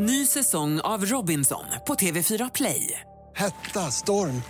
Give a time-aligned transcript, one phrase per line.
[0.00, 3.00] Ny säsong av Robinson på TV4 Play.
[3.36, 4.42] Hetta, storm,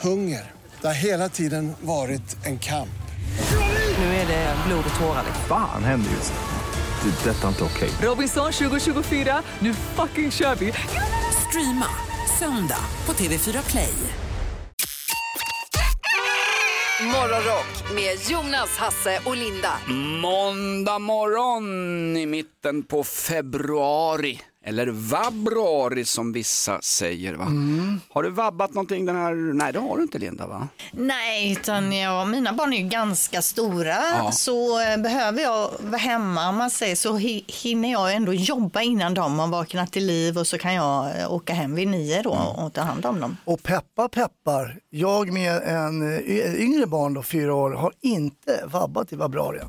[0.00, 0.52] hunger.
[0.80, 3.02] Det har hela tiden varit en kamp.
[3.98, 5.24] Nu är det blod och tårar.
[5.48, 7.10] Fan händer just nu.
[7.10, 7.30] Det.
[7.30, 7.90] är Detta är inte okej.
[8.02, 10.72] Robinson 2024, nu fucking kör vi!
[11.48, 11.88] Streama
[12.38, 13.94] söndag på TV4 Play.
[17.02, 19.72] Morgonrock med Jonas, Hasse och Linda.
[20.22, 24.40] Måndag morgon i mitten på februari.
[24.64, 27.46] Eller vabruari som vissa säger va?
[28.08, 29.34] Har du vabbat någonting den här?
[29.54, 30.68] Nej det har du inte Linda va?
[30.92, 34.32] Nej, utan jag, mina barn är ju ganska stora.
[34.32, 38.82] Så eh, behöver jag vara hemma, om man säger, så hi- hinner jag ändå jobba
[38.82, 42.22] innan de har vaknat till liv och så kan jag eh, åka hem vid nio
[42.22, 43.36] då och ta hand om dem.
[43.44, 49.12] Och peppar peppar, jag med en eh, yngre barn då, fyra år, har inte vabbat
[49.12, 49.66] i vabbrarien.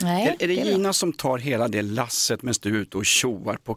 [0.00, 0.72] Nej, är, är det är bra.
[0.72, 3.74] Gina som tar hela det lasset medan du är ute och tjoar på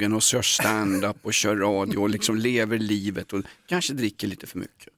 [0.00, 4.46] krogen och kör stand-up och kör radio och liksom lever livet och kanske dricker lite
[4.46, 4.88] för mycket?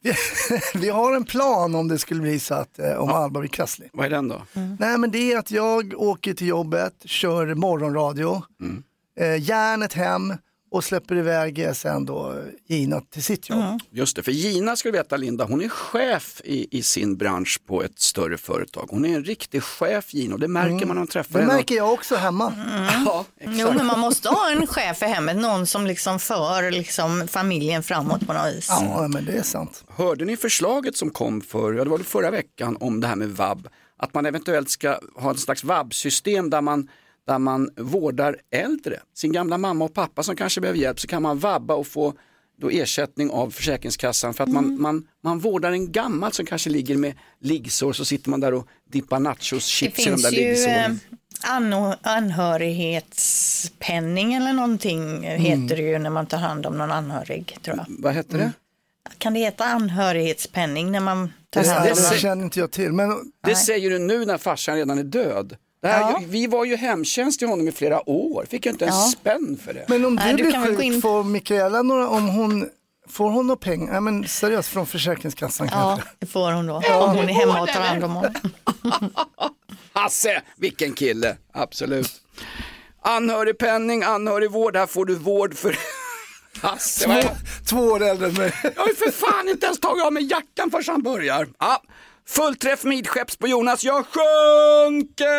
[0.74, 3.90] Vi har en plan om det skulle bli så att eh, om Alba blir krasslig.
[3.92, 4.42] Vad är den då?
[4.78, 8.82] Nej men det är att jag åker till jobbet, kör morgonradio, Mm.
[9.20, 10.32] eh, järnet hem
[10.72, 12.34] och släpper iväg sen då
[12.66, 13.80] Gina till sitt jobb.
[13.90, 17.60] Just det, för Gina ska du veta Linda, hon är chef i, i sin bransch
[17.66, 18.86] på ett större företag.
[18.90, 21.54] Hon är en riktig chef Gina och det märker man när man träffar Det henne.
[21.54, 22.52] märker jag också hemma.
[23.06, 23.58] Ja, exakt.
[23.60, 27.82] Jo, men man måste ha en chef i hemmet, någon som liksom för liksom familjen
[27.82, 28.66] framåt på något vis.
[28.70, 29.84] Ja men det är sant.
[29.96, 33.16] Hörde ni förslaget som kom för, ja det var det förra veckan om det här
[33.16, 33.68] med vab?
[33.96, 36.88] Att man eventuellt ska ha ett slags vab-system där man,
[37.26, 39.00] där man vårdar äldre.
[39.14, 42.14] Sin gamla mamma och pappa som kanske behöver hjälp så kan man vabba och få
[42.60, 46.96] då ersättning av Försäkringskassan för att man, man, man vårdar en gammal som kanske ligger
[46.96, 50.30] med liggsår så sitter man där och dippar nachos, Det chips i de finns där
[50.30, 51.00] ju eh, liggsåren.
[51.42, 57.76] anho- anhörighetspenning eller någonting heter det ju när man tar hand om någon anhörig tror
[57.76, 57.86] jag.
[57.88, 58.52] Vad heter det?
[59.18, 62.18] Kan det heta anhörighetspenning när man tar Det, hand om det någon?
[62.18, 62.92] känner inte jag till.
[62.92, 65.56] Men Det säger du nu när farsan redan är död.
[65.82, 66.20] Det här, Ja.
[66.26, 69.00] Vi var ju hemtjänst till honom i flera år, fick ju inte en Ja.
[69.20, 69.84] spänn för det.
[69.88, 72.68] Men om Nej, du du blir sjuk, in- får Mikaela några, om hon,
[73.08, 73.92] får hon några pengar?
[73.92, 76.08] Nej men seriöst från Försäkringskassan Ja, kanske?
[76.18, 76.74] det får hon då.
[76.74, 76.82] Om
[77.16, 78.32] hon är hemma och tar hand om honom.
[79.92, 82.10] Hasse, vilken kille, absolut.
[83.02, 85.78] Anhörigpenning, anhörigvård, här får du vård för
[86.62, 87.04] Hasse.
[87.22, 87.28] Två,
[87.68, 88.52] två år äldre än mig.
[88.62, 91.48] Jag har ju för fan inte ens tagit av mig jackan förrän han börjar.
[91.58, 91.82] Ja.
[92.28, 95.32] Fullträff midskepps på Jonas, jag sjunker!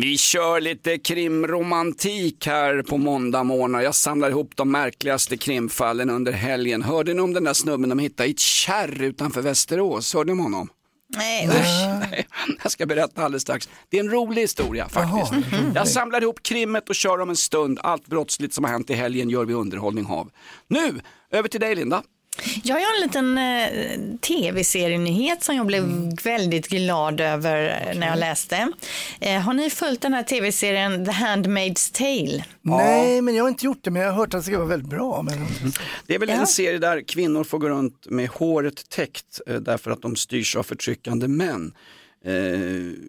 [0.00, 3.82] Vi kör lite krimromantik här på måndag morgon.
[3.82, 6.82] Jag samlar ihop de märkligaste krimfallen under helgen.
[6.82, 10.14] Hörde ni om den där snubben de hittade i ett kärr utanför Västerås?
[10.14, 10.68] Hörde ni om honom?
[11.16, 12.10] Nej, usch.
[12.10, 12.26] Nej,
[12.62, 13.68] jag ska berätta alldeles strax.
[13.88, 15.32] Det är en rolig historia faktiskt.
[15.74, 17.78] Jag samlar ihop krimmet och kör om en stund.
[17.82, 20.30] Allt brottsligt som har hänt i helgen gör vi underhållning av.
[20.68, 21.00] Nu,
[21.30, 22.02] över till dig Linda.
[22.62, 25.84] Jag har en liten eh, tv-serienyhet som jag blev
[26.24, 28.72] väldigt glad över eh, när jag läste.
[29.20, 32.44] Eh, har ni följt den här tv-serien The Handmaid's Tale?
[32.62, 34.68] Nej men jag har inte gjort det men jag har hört att det ska vara
[34.68, 35.22] väldigt bra.
[35.22, 35.46] Men...
[36.06, 36.34] Det är väl Ja.
[36.34, 40.56] en serie där kvinnor får gå runt med håret täckt eh, därför att de styrs
[40.56, 41.72] av förtryckande män.
[42.24, 42.32] Eh,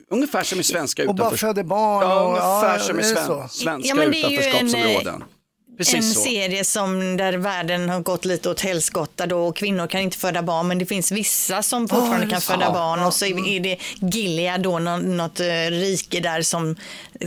[0.10, 1.38] ungefär som i svenska Och bara utanför...
[1.48, 2.28] föder barn Ja, och...
[2.30, 3.26] ungefär ja, som i sven...
[3.26, 3.48] så?
[3.52, 4.38] svenska Ja, men det är ju
[5.08, 5.24] en,
[5.82, 5.98] utanförskapsområden.
[5.98, 6.22] En Precis så.
[6.30, 10.42] serie som där världen har gått lite åt helskotta då och kvinnor kan inte föda
[10.44, 14.62] barn men det finns vissa som fortfarande kan föda barn och så är det Gilead
[14.62, 16.76] då nå- något eh, rike där som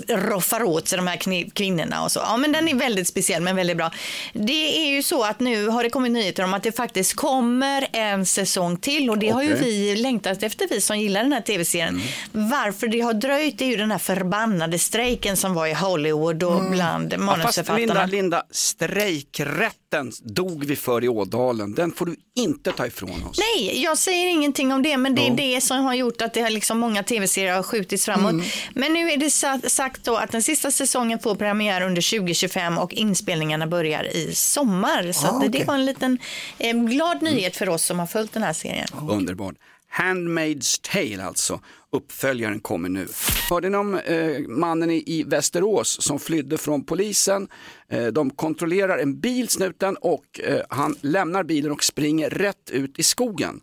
[0.09, 2.21] roffar åt sig de här kvinnorna och så.
[2.21, 3.91] Ja men den är väldigt speciell men väldigt bra.
[4.33, 7.87] Det är ju så att nu har det kommit nyheter om att det faktiskt kommer
[7.93, 11.41] en säsong till och det har ju vi längtat efter vi som gillar den här
[11.41, 12.01] tv-serien.
[12.33, 16.63] Varför det har dröjt är ju den här förbannade strejken som var i Hollywood och
[16.71, 18.07] bland Ja, fast manusförfattarna.
[18.07, 21.75] Linda, Strejkrätten dog vi för i Ådalen.
[21.75, 23.39] Den får du inte ta ifrån oss.
[23.39, 26.41] Nej, jag säger ingenting om det, men det är det som har gjort att det
[26.43, 28.31] har liksom många tv-serier har skjutits framåt.
[28.33, 28.47] Mm.
[28.75, 32.79] Men nu är det sa- sagt då att den sista säsongen får premiär under 2025
[32.79, 35.13] och inspelningarna börjar i sommar.
[35.13, 35.65] Så Ah, det okej.
[35.65, 36.19] var en liten
[36.59, 38.89] eh, glad nyhet för oss som har följt den här serien.
[39.11, 39.55] Underbart.
[39.99, 41.61] Handmaid's Tale alltså.
[41.95, 43.07] Uppföljaren kommer nu.
[43.51, 47.49] Hörde ni om eh, mannen i, Västerås som flydde från polisen?
[47.89, 52.99] Eh, de kontrollerar en bil, snuten, och eh, han lämnar bilen och springer rätt ut
[52.99, 53.61] i skogen.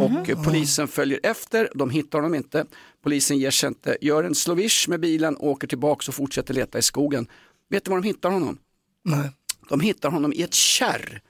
[0.00, 2.64] Och eh, polisen följer efter, de hittar honom inte.
[3.02, 6.82] Polisen ger sig inte, gör en slovish med bilen, åker tillbaks och fortsätter leta i
[6.82, 7.26] skogen.
[7.70, 8.58] Vet du var de hittar honom?
[9.04, 9.30] Nej.
[9.68, 11.22] De hittar honom i ett kärr.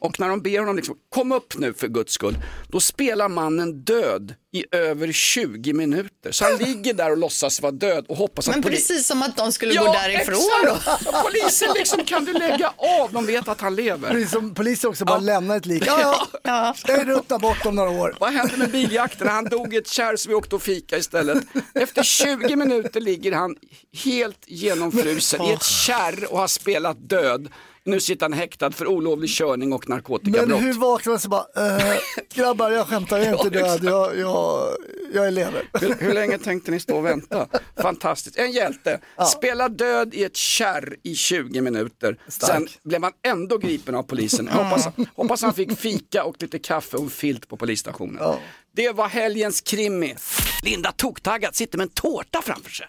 [0.00, 3.84] Och när de ber honom liksom, kom upp nu för guds skull, då spelar mannen
[3.84, 6.32] död i över 20 minuter.
[6.32, 9.22] Så han ligger där och låtsas vara död och hoppas Men att poli- precis som
[9.22, 10.74] att de skulle gå därifrån då.
[10.74, 11.04] exakt.
[11.04, 13.12] Så Polisen liksom, kan du lägga av?
[13.12, 14.24] De vet att han lever.
[14.26, 15.82] Som polisen också bara lämnar ett lik.
[15.86, 16.74] Ja, ja, Ja.
[16.86, 18.16] jag ruttar bort om några år.
[18.20, 19.28] Vad hände med biljakten?
[19.28, 21.38] Han dog i ett kärr så vi åkte och fika istället.
[21.74, 23.56] Efter 20 minuter ligger han
[24.04, 27.48] helt genomfrusen i ett kärr och har spelat död.
[27.88, 30.62] Nu sitter han häktad för olovlig körning och Men narkotikabrott.
[30.62, 31.96] hur vaknar man så bara, eh,
[32.34, 34.76] grabbar jag skämtar, jag är inte Ja, död, jag, jag,
[35.14, 35.68] jag är lever.
[35.80, 37.46] Hur, hur länge tänkte ni stå och vänta?
[37.82, 39.00] Fantastiskt, en hjälte.
[39.36, 42.16] Spela död i ett kärr i 20 minuter.
[42.28, 44.48] Sen blev han ändå gripen av polisen.
[44.52, 48.34] Jag hoppas, hoppas han fick fika och lite kaffe och en filt på polisstationen.
[48.76, 50.14] Det var helgens krimi.
[50.62, 52.86] Linda Toktaggad sitter med en tårta framför sig.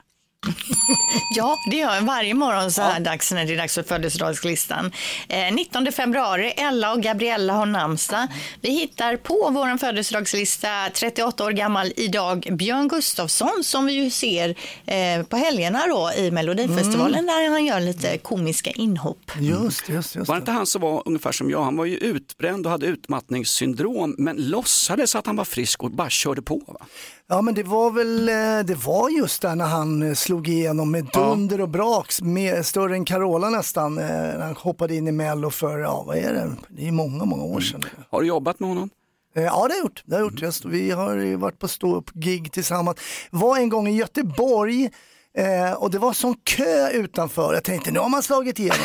[1.36, 4.92] Ja, det gör jag varje morgon så här dags när det är dags för födelsedagslistan.
[5.28, 8.28] Eh, 19 februari, Ella och Gabriella har namnsdag.
[8.62, 14.50] Vi hittar på vår födelsedagslista 38 år gammal idag Björn Gustafsson som vi ju ser
[14.86, 19.32] eh, på helgerna då i Melodifestivalen där han gör lite komiska inhopp.
[19.40, 20.28] Just, just, just.
[20.28, 21.64] Var det inte han som var ungefär som jag?
[21.64, 26.10] Han var ju utbränd och hade utmattningssyndrom men låtsades att han var frisk och bara
[26.10, 26.62] körde på.
[26.68, 26.86] Va?
[27.32, 30.92] Ja men det var väl, eh, det var just där när han eh, slog igenom
[30.92, 35.12] med dunder och braks, med, större än Carola nästan, eh, när han hoppade in i
[35.12, 37.84] Mello för, ja vad är det, det är många, många år sedan.
[38.10, 38.90] Har du jobbat med honom?
[39.34, 40.42] Ja det har jag gjort, det har jag gjort.
[40.42, 42.98] Just, vi har varit på stå-upp-gig tillsammans.
[43.32, 44.90] Var en gång i Göteborg
[45.38, 47.54] eh, och det var sån kö utanför.
[47.54, 48.78] Jag tänkte nu har man slagit igenom.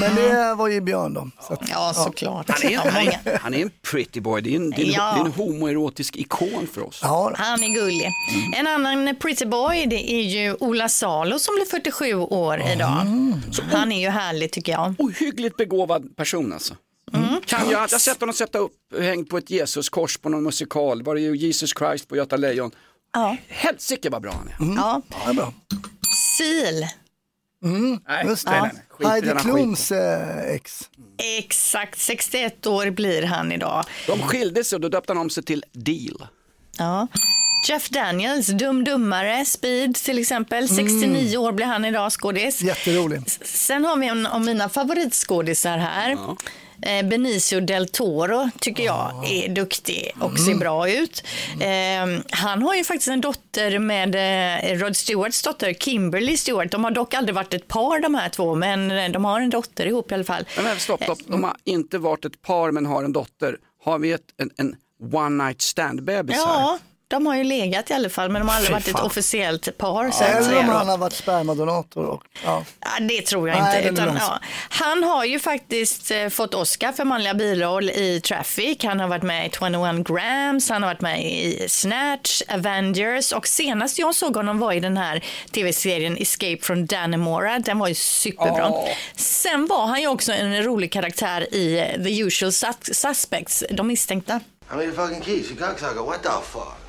[0.00, 1.30] Men det var ju Björn då.
[1.40, 2.48] Så att, Ja, såklart.
[2.50, 4.86] Han är, Ja, han är, han är en pretty boy, det är en, det är
[4.86, 5.12] en, Ja.
[5.14, 7.00] det är en homoerotisk ikon för oss.
[7.02, 8.10] ja, Han är gullig.
[8.56, 13.06] En annan pretty boy det är ju Ola Salo som blir 47 år idag.
[13.72, 14.94] Han är ju härlig tycker jag.
[14.98, 16.74] Ohyggligt begåvad person alltså.
[17.46, 21.02] Kan jag, jag har sett honom sätta upp, hängt på ett Jesuskors på någon musikal,
[21.02, 22.70] var det ju Jesus Christ på Göta Lejon.
[23.16, 23.36] Ja.
[23.48, 24.76] Helsike vad bra han är.
[24.76, 25.02] Ja.
[25.10, 25.52] ja, det är bra.
[26.34, 26.78] Sil.
[28.08, 28.70] Nej, Just det.
[29.00, 30.90] i Heidi Klums eh, ex.
[31.38, 33.84] Exakt 61 år blir han idag.
[34.06, 36.26] De skilde sig och då döpte han om sig till Deal.
[36.78, 37.08] Ja.
[37.68, 40.68] Jeff Daniels, Dum Dummare, Speed till exempel.
[40.68, 42.62] 69 år blir han idag, skådis.
[42.62, 43.20] Jätterolig.
[43.44, 46.10] Sen har vi en av mina favoritskådisar här.
[46.10, 46.34] Eh,
[46.80, 51.22] Benicio del Toro tycker jag är duktig och ser bra ut.
[51.60, 56.70] Eh, han har ju faktiskt en dotter med eh, Rod Stewarts dotter, Kimberly Stewart.
[56.70, 59.50] De har dock aldrig varit ett par de här två, men eh, de har en
[59.50, 60.44] dotter ihop i alla fall.
[60.56, 61.18] Men stopp, stopp.
[61.26, 63.56] De har inte varit ett par men har en dotter.
[63.84, 64.76] Har vi ett, en, en
[65.12, 66.78] one night stand bebis här?
[67.08, 69.78] Ja, de har ju legat i alla fall, men de har aldrig varit ett officiellt
[69.78, 70.10] par.
[70.10, 72.04] Så att Eller om han har varit spermadonator.
[72.06, 72.64] Och, ja.
[72.80, 74.02] Ja, det tror jag Nej, inte.
[74.02, 74.38] Utan, ja.
[74.70, 78.78] Han har ju faktiskt eh, fått Oscar för manliga biroll i Traffic.
[78.84, 83.46] Han har varit med i 21 grams, han har varit med i Snatch, Avengers och
[83.46, 87.58] senast jag såg honom var i den här tv-serien Escape from Dannemora.
[87.58, 88.72] Den var ju superbra.
[89.16, 93.86] Sen var han ju också en rolig karaktär i eh, The Usual Sus- Suspects, De
[93.86, 94.40] misstänkta.
[94.68, 95.50] How many fucking keys?
[95.50, 96.06] You cocksucker.
[96.06, 96.85] What the fuck?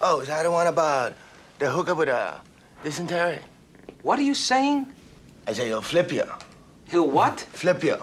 [0.00, 1.12] Oh, is that the one about
[1.58, 2.32] the hookup with uh,
[2.84, 3.38] dysentery?
[4.02, 4.86] What are you saying?
[5.50, 6.24] I say, he'll flip you.
[6.90, 7.46] He'll what?
[7.52, 7.96] Flip you.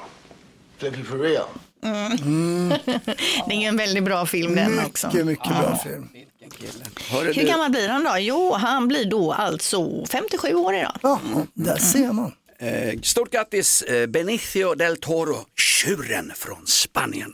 [0.78, 1.48] Flip you for real.
[3.48, 5.08] Det är en väldigt bra film den också.
[5.08, 6.10] Mycket, mycket bra film.
[7.10, 8.16] Hörru, Hur du, gammal blir han då?
[8.20, 10.92] Jo, han blir då alltså 57 år idag.
[11.04, 11.20] Ja,
[11.54, 12.32] där ser man.
[12.60, 17.34] eh, stort grattis eh, Benicio del Toro, tjuren från Spanien.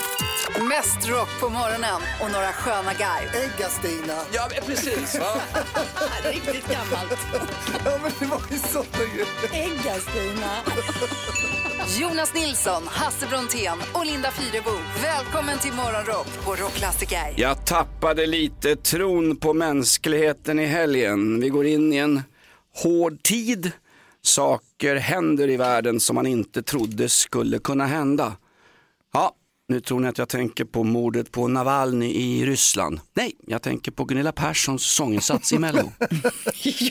[0.59, 3.27] Mest rock på morgonen och några sköna garv.
[3.35, 4.17] Ägga-Stina.
[4.33, 5.19] Ja, precis.
[5.19, 5.41] Va?
[6.31, 7.19] Riktigt gammalt.
[7.85, 8.83] Ja, men det var ju så
[9.53, 10.51] Ägga-Stina.
[11.99, 14.71] Jonas Nilsson, Hasse Brontén och Linda Fyrebo.
[15.01, 17.33] Välkommen till Morgonrock på Rockklassiker.
[17.37, 21.39] Jag tappade lite tron på mänskligheten i helgen.
[21.39, 22.21] Vi går in i en
[22.83, 23.71] hård tid.
[24.21, 28.33] Saker händer i världen som man inte trodde skulle kunna hända.
[29.13, 29.35] Ja,
[29.71, 32.99] nu tror ni att jag tänker på mordet på Navalny i Ryssland.
[33.13, 35.91] Nej, jag tänker på Gunilla Perssons sånginsats i Mello.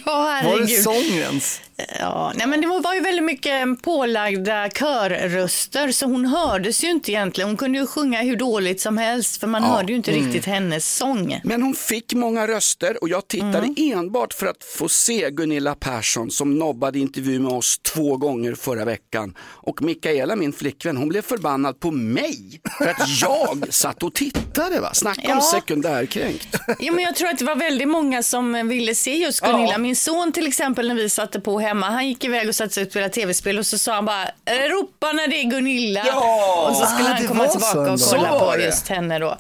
[0.07, 0.61] Ja, herregud.
[0.61, 1.61] Var det sångens?
[1.99, 7.13] Ja, nej men det var ju väldigt mycket pålagda körröster så hon hördes ju inte
[7.13, 7.49] egentligen.
[7.51, 10.97] Hon kunde ju sjunga hur dåligt som helst för man hörde ju inte riktigt hennes
[10.97, 11.41] sång.
[11.45, 16.31] Men hon fick många röster och jag tittade enbart för att få se Gunilla Persson
[16.31, 19.35] som nobbade intervju med oss två gånger förra veckan.
[19.41, 24.81] Och Mikaela, min flickvän, hon blev förbannad på mig för att jag satt och tittade.
[24.81, 24.91] Va?
[24.95, 25.41] Snacka om Ja.
[25.61, 26.57] sekundärkränkt.
[26.81, 29.79] Jo, men jag tror att det var väldigt många som ville se just Gunilla.
[29.79, 32.85] Min son till exempel när vi satte på hemma, han gick iväg och satte sig
[32.85, 36.03] och spelade tv-spel och så sa han bara ropa när det är Gunilla.
[36.07, 36.67] Ja!
[36.71, 39.31] Och så skulle Ah, han komma tillbaka och kolla på just henne då.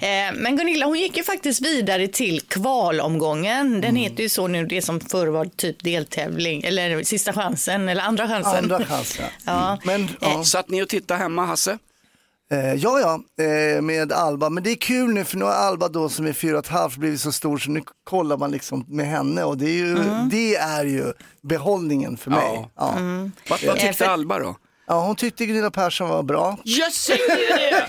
[0.00, 3.80] Eh, men Gunilla hon gick ju faktiskt vidare till kvalomgången.
[3.80, 8.02] Den heter ju så nu, det som förr var typ deltävling eller sista chansen eller
[8.02, 8.56] andra chansen.
[8.56, 9.24] Andra chansen.
[9.44, 9.78] Ja.
[9.84, 10.44] Men, ja.
[10.44, 11.78] Satt ni och tittade hemma, Hasse?
[12.52, 14.48] Eh, ja, ja, eh, med Alba.
[14.50, 16.70] Men det är kul nu för nu har Alba då som är fyra och ett
[16.70, 19.98] halvt blivit så stor så nu kollar man liksom med henne och det är ju,
[20.30, 22.40] det är ju behållningen för mig.
[22.54, 22.70] Ja.
[22.76, 22.94] Ja.
[23.50, 24.56] Vad, vad Eh, tyckte för- Alba då?
[24.86, 26.58] Ja, hon tyckte Gunilla Persson var bra.
[26.64, 27.28] Jag säger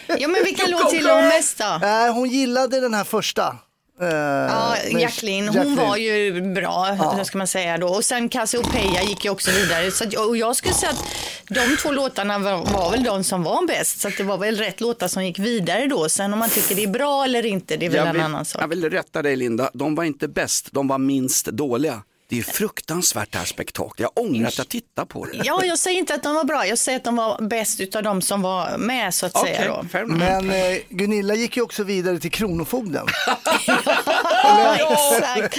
[0.07, 0.15] det!
[0.19, 1.87] Ja, men vilken låt gillar hon mest då?
[1.87, 3.55] Eh, hon gillade den här första.
[4.01, 5.75] Eh, Ja, Jacqueline, hon Jacqueline.
[5.87, 7.23] var ju bra, ja.
[7.25, 7.87] ska man säga då.
[7.87, 9.91] Och sen Cassiopeia gick ju också vidare.
[9.91, 11.03] Så, att- och jag skulle säga att
[11.49, 13.99] de två låtarna var, var väl de som var bäst.
[14.01, 16.09] Så att det var väl rätt låtar som gick vidare då.
[16.09, 18.21] Sen om man tycker det är bra eller inte, det är väl Jag en vill,
[18.21, 18.61] annan sak.
[18.61, 22.03] jag vill rätta dig Linda, de var inte bäst, de var minst dåliga.
[22.31, 25.41] Det är fruktansvärt det här spektaklet, jag ångrar att jag tittar på det.
[25.43, 26.67] Ja, jag säger inte att de var bra.
[26.67, 29.83] Jag säger att de var bäst utav de som var med så att Okej, säga
[29.91, 30.07] då.
[30.07, 33.07] Men eh, Gunilla gick ju också vidare till Kronofogden.
[34.43, 34.75] Ja,
[35.19, 35.57] exakt.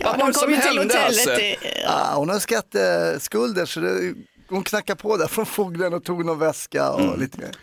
[0.00, 4.14] Ja, var de det kom som hände, i- Ja, hon har skatteskulder så det,
[4.48, 7.20] hon knackade på där från fogden och tog någon väska och Mm.
[7.20, 7.54] lite grejer.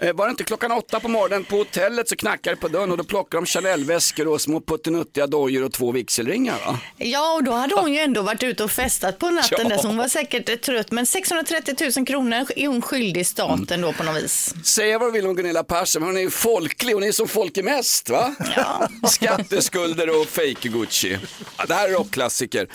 [0.00, 2.90] Eh, Var det inte klockan åtta på morgonen på hotellet så knackade det på dörren
[2.90, 6.78] och då plockade de Chanel-väskor och små puttinuttiga dojor och två vigselringar va?
[6.96, 9.68] Ja, och då hade hon ju ändå varit ute och festat på natten Ja.
[9.68, 10.90] där, så hon var säkert eh, trött.
[10.90, 14.54] Men 630 000 kronor är hon skyldig staten då på något vis.
[14.64, 17.28] Säga vad du vill om Gunilla Persson, men hon är ju folklig, hon är som
[17.28, 18.34] folk är mest va?
[19.08, 21.18] Skatteskulder och fake Gucci.
[21.58, 22.68] Ja, det här är rockklassiker.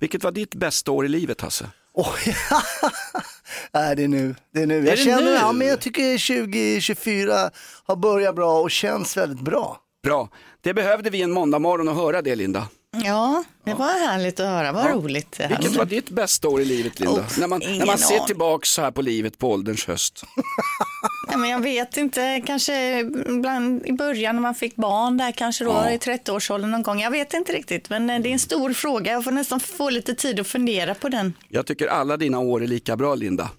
[0.00, 1.66] Vilket var ditt bästa år i livet Hasse?
[1.96, 2.36] Oj,
[3.72, 4.34] Nej, det är nu.
[4.54, 4.74] Det är nu.
[4.74, 5.30] Jag det känner, nu?
[5.30, 7.50] ja men jag tycker 2024
[7.84, 9.80] har börjat bra och känns väldigt bra.
[10.02, 10.28] Bra,
[10.60, 12.68] det behövde vi en måndag morgon att höra det Linda.
[13.04, 14.72] Ja, det var härligt att höra.
[14.72, 15.32] Vad roligt.
[15.36, 15.56] det här.
[15.56, 17.20] Vilket var ditt bästa år i livet Linda?
[17.20, 20.24] Oh, när man, när man ser tillbaka så här på livet på ålderns höst.
[21.34, 25.64] Nej, men jag vet inte, kanske ibland i början när man fick barn där kanske
[25.64, 25.90] då Ja.
[25.90, 27.00] i 30-årsåldern någon gång.
[27.00, 29.12] Jag vet inte riktigt, men eh, det är en stor fråga.
[29.12, 31.34] Jag får nästan få lite tid att fundera på den.
[31.48, 33.50] Jag tycker alla dina år är lika bra Linda.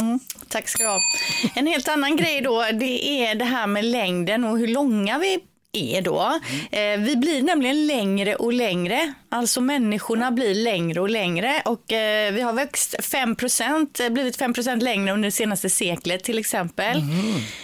[0.00, 0.98] Mm, tack ska du ha.
[1.54, 5.38] En helt annan grej då, det är det här med längden och hur långa vi
[5.72, 6.40] är då.
[6.70, 12.32] Eh, vi blir nämligen längre och längre, alltså människorna blir längre och längre och eh,
[12.32, 13.36] vi har växt 5
[14.00, 17.02] eh, blivit 5% längre under det senaste seklet till exempel.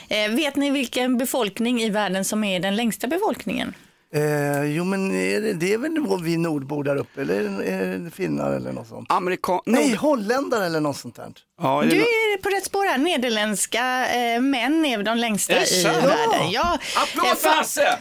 [0.09, 3.75] Eh, vet ni vilken befolkning i världen som är den längsta befolkningen?
[4.15, 8.11] Eh, jo men är det, det är väl vi nordbor där uppe eller är det
[8.11, 9.13] finnar eller något sånt?
[9.13, 9.61] Amerikan...
[9.67, 11.33] Nej, holländare eller något sånt där.
[11.63, 12.99] Ja, Du är på rätt spår här.
[12.99, 16.51] Nederländska eh, män är de längsta i världen.
[16.51, 16.79] Ja.
[16.97, 17.99] Applåd Eh, för Hasse!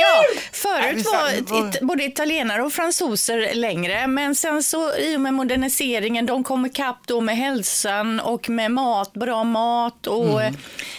[0.00, 5.34] Ja, förut var it, både italienare och fransoser längre, men sen så i och med
[5.34, 10.54] moderniseringen, de kom ikapp då med hälsan och med mat, bra mat och Mm.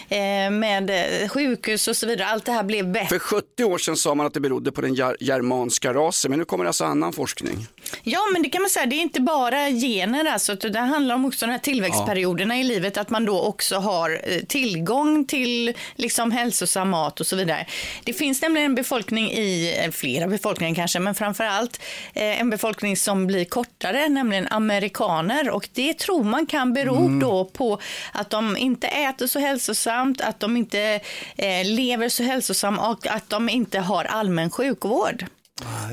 [0.08, 0.90] eh, med
[1.30, 2.28] sjukhus och så vidare.
[2.28, 3.06] Allt det här blev bättre.
[3.08, 6.44] För 70 år sedan sa man att det berodde på den germanska rasen, men nu
[6.44, 7.66] kommer alltså annan forskning.
[8.02, 11.24] Ja, men det kan man säga, det är inte bara gener alltså, det handlar om
[11.24, 16.30] också de här tillväxtperioderna i livet, att man då också har eh, tillgång till liksom
[16.30, 17.66] hälsosam mat och så vidare.
[18.04, 21.80] Det finns nämligen en befolkning i, eh, flera befolkningar kanske, men framför allt
[22.14, 27.44] eh, en befolkning som blir kortare, nämligen amerikaner och det tror man kan bero då
[27.44, 27.80] på
[28.12, 31.00] att de inte äter så hälsosamt, att de inte
[31.36, 35.26] eh, lever så hälsosamt och att de inte har allmän sjukvård.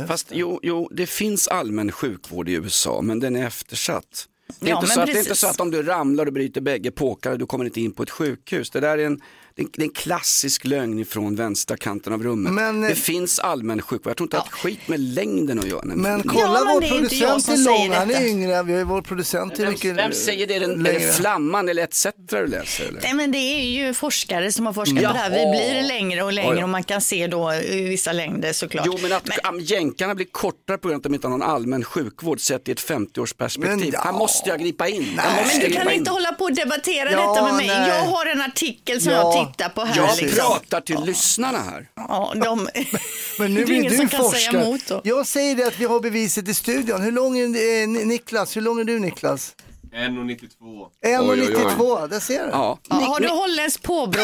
[0.07, 4.27] Fast jo, jo, det finns allmän sjukvård i USA, men den är eftersatt.
[4.59, 6.33] Det är, Ja, inte, så att, det är inte så att om du ramlar och
[6.33, 8.69] bryter bägge påkar, du kommer inte in på ett sjukhus.
[8.69, 9.21] Det där är en,
[9.55, 12.53] det är en klassisk lögn från vänstra kanten av rummet.
[12.53, 15.81] Men, eh, det finns allmän sjukvård, jag tror inte att skit med längden att göra.
[15.85, 19.63] Men kolla vår producent är lång, han är yngre, vi har ju vår producent är
[19.63, 20.55] Vem, mycket vem säger det?
[20.55, 22.85] Är det, är det Flamman eller ETC du läser?
[22.85, 23.01] Eller?
[23.01, 25.29] Nej, men det är ju forskare som har forskat på det här.
[25.29, 25.51] Vi Jaha.
[25.51, 26.63] blir längre och Ja, längre ja.
[26.63, 28.85] och man kan se då i vissa längder såklart.
[28.85, 31.49] Jo men att am- jänkarna blir kortare på grund av att de inte har någon
[31.49, 33.77] allmän sjukvård sett i ett 50-årsperspektiv.
[33.79, 34.01] Men ja.
[34.03, 35.13] Här måste jag gripa in.
[35.15, 35.99] Ja, Här måste men jag du gripa kan in.
[35.99, 37.67] inte hålla på och debattera Ja, detta med mig.
[37.67, 37.89] nej.
[37.89, 39.17] Jag har en artikel som Ja.
[39.17, 39.97] jag tittar på här.
[39.97, 40.37] Jag liksom.
[40.37, 41.87] pratar till lyssnarna här.
[41.95, 42.67] Ja, de...
[43.39, 45.01] Men nu det är ingen du som kan säga emot då.
[45.03, 47.01] Jag säger det att vi har beviset i studion.
[47.01, 48.57] Hur lång är eh, Ni- Niklas?
[48.57, 49.55] Hur lång är du Niklas?
[49.93, 50.87] 1,92.
[51.05, 52.49] 1,92, där ser du.
[52.51, 52.79] Ja.
[52.89, 54.23] Ja, har du holländskt påbrå?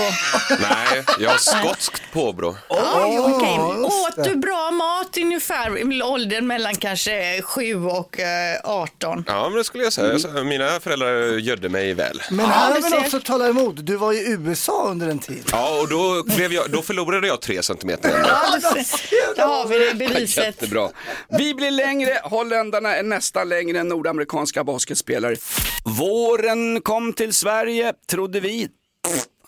[0.50, 2.55] Nej, jag har skotskt påbrå.
[2.69, 3.60] Oj, okej.
[3.84, 9.24] Åt du bra mat ungefär i åldern mellan kanske 7 och eh, 18?
[9.27, 10.19] Ja, men det skulle jag säga.
[10.19, 12.22] Sa- Mina föräldrar gödde mig väl.
[12.31, 13.01] Men här du har vi ser.
[13.01, 13.74] något som talar emot.
[13.77, 15.43] Du var i USA under en tid.
[15.51, 18.24] Ja, och då, blev jag, då förlorade jag tre centimeter.
[18.27, 19.15] Ja, du ser.
[19.36, 20.45] Där har vi det beviset.
[20.45, 20.89] Jättebra.
[21.29, 25.36] Vi blir längre, holländarna är nästan längre än nordamerikanska basketspelare.
[25.83, 28.69] Våren kom till Sverige, trodde vi.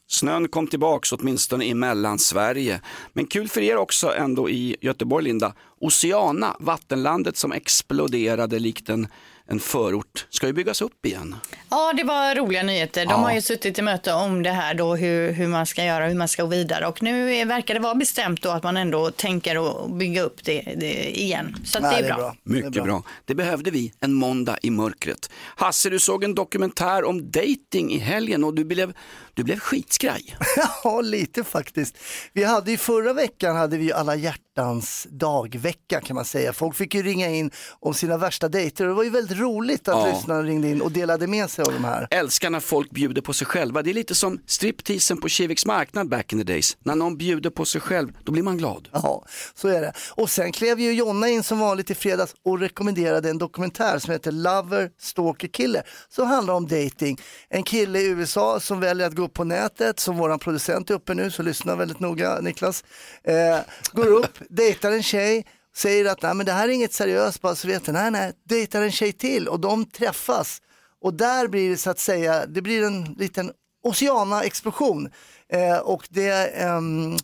[0.09, 2.81] Snön kom tillbaks åtminstone i Mellansverige.
[3.13, 5.53] Men kul för er också ändå i Göteborg, Linda.
[5.79, 9.07] Oceana, vattenlandet som exploderade likt en,
[9.49, 11.35] en förort, ska ju byggas upp igen.
[11.69, 13.05] Ja, det var roliga nyheter.
[13.05, 13.17] De Ja.
[13.17, 16.15] har ju suttit i möte om det här då, hur, hur man ska göra, hur
[16.15, 16.87] man ska gå vidare.
[16.87, 20.43] Och nu är- verkar det vara bestämt då att man ändå tänker att bygga upp
[20.43, 21.55] det, det igen.
[21.65, 22.35] Så att Nej, det är bra.
[22.43, 23.03] Mycket Det är bra.
[23.25, 25.29] Det behövde vi en måndag i mörkret.
[25.55, 28.93] Hasse, du såg en dokumentär om dating i helgen och du blev,
[29.33, 30.35] du blev skitskraj.
[30.83, 31.97] Ja, lite faktiskt.
[32.33, 34.15] Vi hade ju förra veckan hade vi ju alla
[34.61, 36.53] hjärtans dagvecka kan man säga.
[36.53, 39.87] Folk fick ju ringa in om sina värsta dejter och det var ju väldigt roligt
[39.87, 40.13] att Ja.
[40.13, 42.07] lyssnarna ringde in och delade med sig av de här.
[42.11, 43.81] Älskar när folk bjuder på sig själva.
[43.81, 46.77] Det är lite som stripteasen på Kiviks marknad back in the days.
[46.83, 48.89] När någon bjuder på sig själv, då blir man glad.
[48.91, 49.93] Ja, så är det.
[50.11, 54.11] Och sen klev ju Jonna in som vanligt i fredags och rekommenderade en dokumentär som
[54.11, 55.83] heter Lover, Stalker, Killer.
[56.09, 57.21] Som handlar om dating.
[57.49, 60.93] En kille i USA som väljer att gå upp på nätet, som våran producent är
[60.93, 62.83] uppe nu, så lyssna väldigt noga Niklas.
[63.23, 63.59] Eh,
[63.93, 67.55] går upp, dejtar en tjej, säger att nej, men det här är inget seriöst, bara
[67.55, 67.91] så vet du.
[67.91, 70.61] Nej, nej, dejtar en tjej till och de träffas.
[71.01, 73.51] Och där blir det så att säga, det blir en liten
[73.83, 75.09] Oceana-explosion.
[75.49, 77.17] Eh, och det ehm,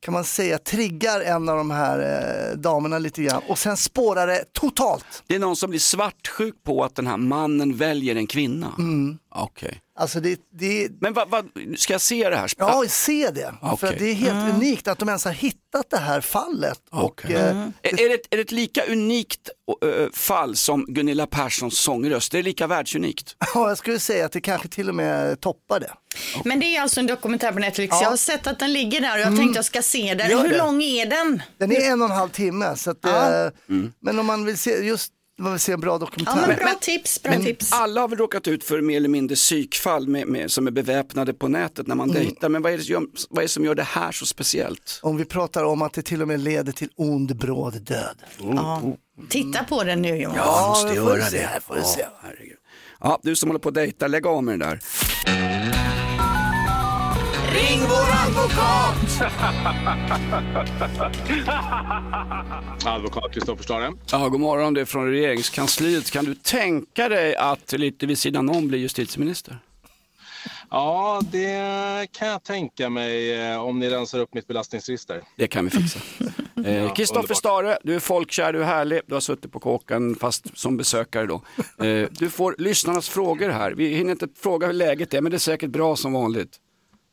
[0.00, 1.98] kan man säga triggar en av de här
[2.52, 5.22] eh, damerna lite grann och sen spårar det totalt.
[5.26, 8.72] Det är någon som blir svartsjuk på att den här mannen väljer en kvinna.
[8.78, 9.18] Mm.
[9.34, 9.80] Okej.
[9.98, 12.50] Alltså det, det, Men vad, vad, ska jag se det här?
[12.58, 13.54] ja, se det.
[13.60, 13.88] För Okej.
[13.88, 16.80] att det är helt unikt att de ens har hittat det här fallet.
[16.90, 17.34] Och, Okej.
[17.36, 19.50] eh, Är, är, det, är det ett lika unikt
[19.84, 22.32] ö, fall som Gunilla Perssons sångröst?
[22.32, 23.36] Det är lika världsunikt?
[23.54, 25.92] ja, jag skulle säga att det kanske till och med toppar det.
[26.44, 27.90] Men det är alltså en dokumentär på Netflix.
[27.90, 28.02] Ja.
[28.02, 29.38] Jag har sett att den ligger där och jag Mm.
[29.38, 30.30] tänkte jag ska se den.
[30.30, 30.58] Gör Hur det.
[30.58, 31.42] lång är den?
[31.58, 33.44] Den är en och en halv timme, så att, Ja.
[33.46, 33.50] eh,
[34.00, 36.32] men om man vill se just man vill se en bra dokumentär.
[36.40, 37.72] Ja, men bra tips, bra Men tips.
[37.72, 41.34] alla har väl råkat ut för mer eller mindre psykfall med, med, som är beväpnade
[41.34, 42.22] på nätet när man Mm.
[42.22, 42.48] dejtar.
[42.48, 44.98] Men vad är, det, som gör- vad är det som gör det här så speciellt?
[45.02, 48.16] Om vi pratar om att det till och med leder till ond bråd död.
[48.38, 48.82] Ja.
[49.28, 50.36] Titta på den nu Jonas.
[50.38, 51.50] Ja, jag måste göra det.
[51.54, 52.00] det får vi se.
[52.00, 52.28] Ja,
[53.00, 55.87] ja, du som håller på att dejta, lägg av med det där.
[57.58, 59.22] Ring vår advokat!
[62.86, 63.92] Advokat Kristoffer Stare.
[64.12, 66.10] Ja, god morgon, det är från regeringskansliet.
[66.10, 69.58] Kan du tänka dig att lite vid sidan om bli justitieminister?
[70.70, 75.22] Ja, det kan jag tänka mig eh, om ni rensar upp mitt belastningsregister.
[75.36, 75.98] Det kan vi fixa.
[76.64, 77.36] Eh, Kristoffer underbart.
[77.36, 81.26] Stare, du är folkkär, du är härlig, du har suttit på kåken fast som besökare
[81.26, 81.42] då.
[81.86, 83.72] Eh, du får lyssnarnas frågor här.
[83.72, 86.60] Vi hinner inte fråga hur läget är, men det är säkert bra som vanligt.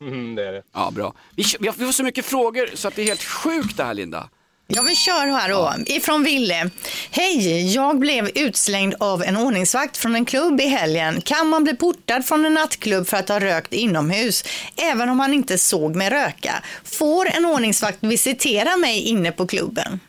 [0.06, 0.62] Mm, det är det.
[0.74, 1.14] Ja, bra.
[1.36, 3.84] Vi, vi har- vi får så mycket frågor så att det är helt sjukt det
[3.84, 4.30] här, Linda.
[4.68, 5.74] Ja, vi kör här då.
[5.86, 6.70] Ifrån Ville.
[7.12, 11.22] Hej, jag blev utslängd av en ordningsvakt från en klubb i helgen.
[11.22, 14.44] Kan man bli portad från en nattklubb för att ha rökt inomhus,
[14.76, 16.64] även om man inte såg mig röka?
[16.84, 20.00] Får en ordningsvakt visitera mig inne på klubben?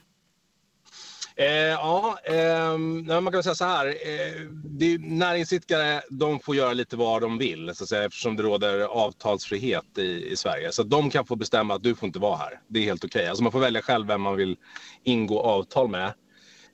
[1.38, 2.78] Eh, ja, eh,
[3.20, 3.86] man kan säga så här.
[3.86, 8.36] Eh, det är, näringsidkare de får göra lite vad de vill så att säga, eftersom
[8.36, 10.72] det råder avtalsfrihet i, i Sverige.
[10.72, 12.60] Så de kan få bestämma att du får inte vara här.
[12.68, 13.26] Det är helt okej.
[13.26, 14.56] Alltså man får välja själv vem man vill
[15.04, 16.12] ingå avtal med.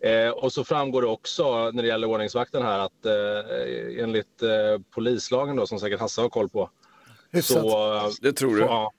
[0.00, 4.82] Eh, och så framgår det också när det gäller ordningsvakten här att eh, enligt eh,
[4.94, 6.70] polislagen då, som säkert Hasse har koll på.
[7.32, 7.62] Hyfsat.
[7.62, 8.60] Så, det tror du?
[8.60, 8.92] Ja,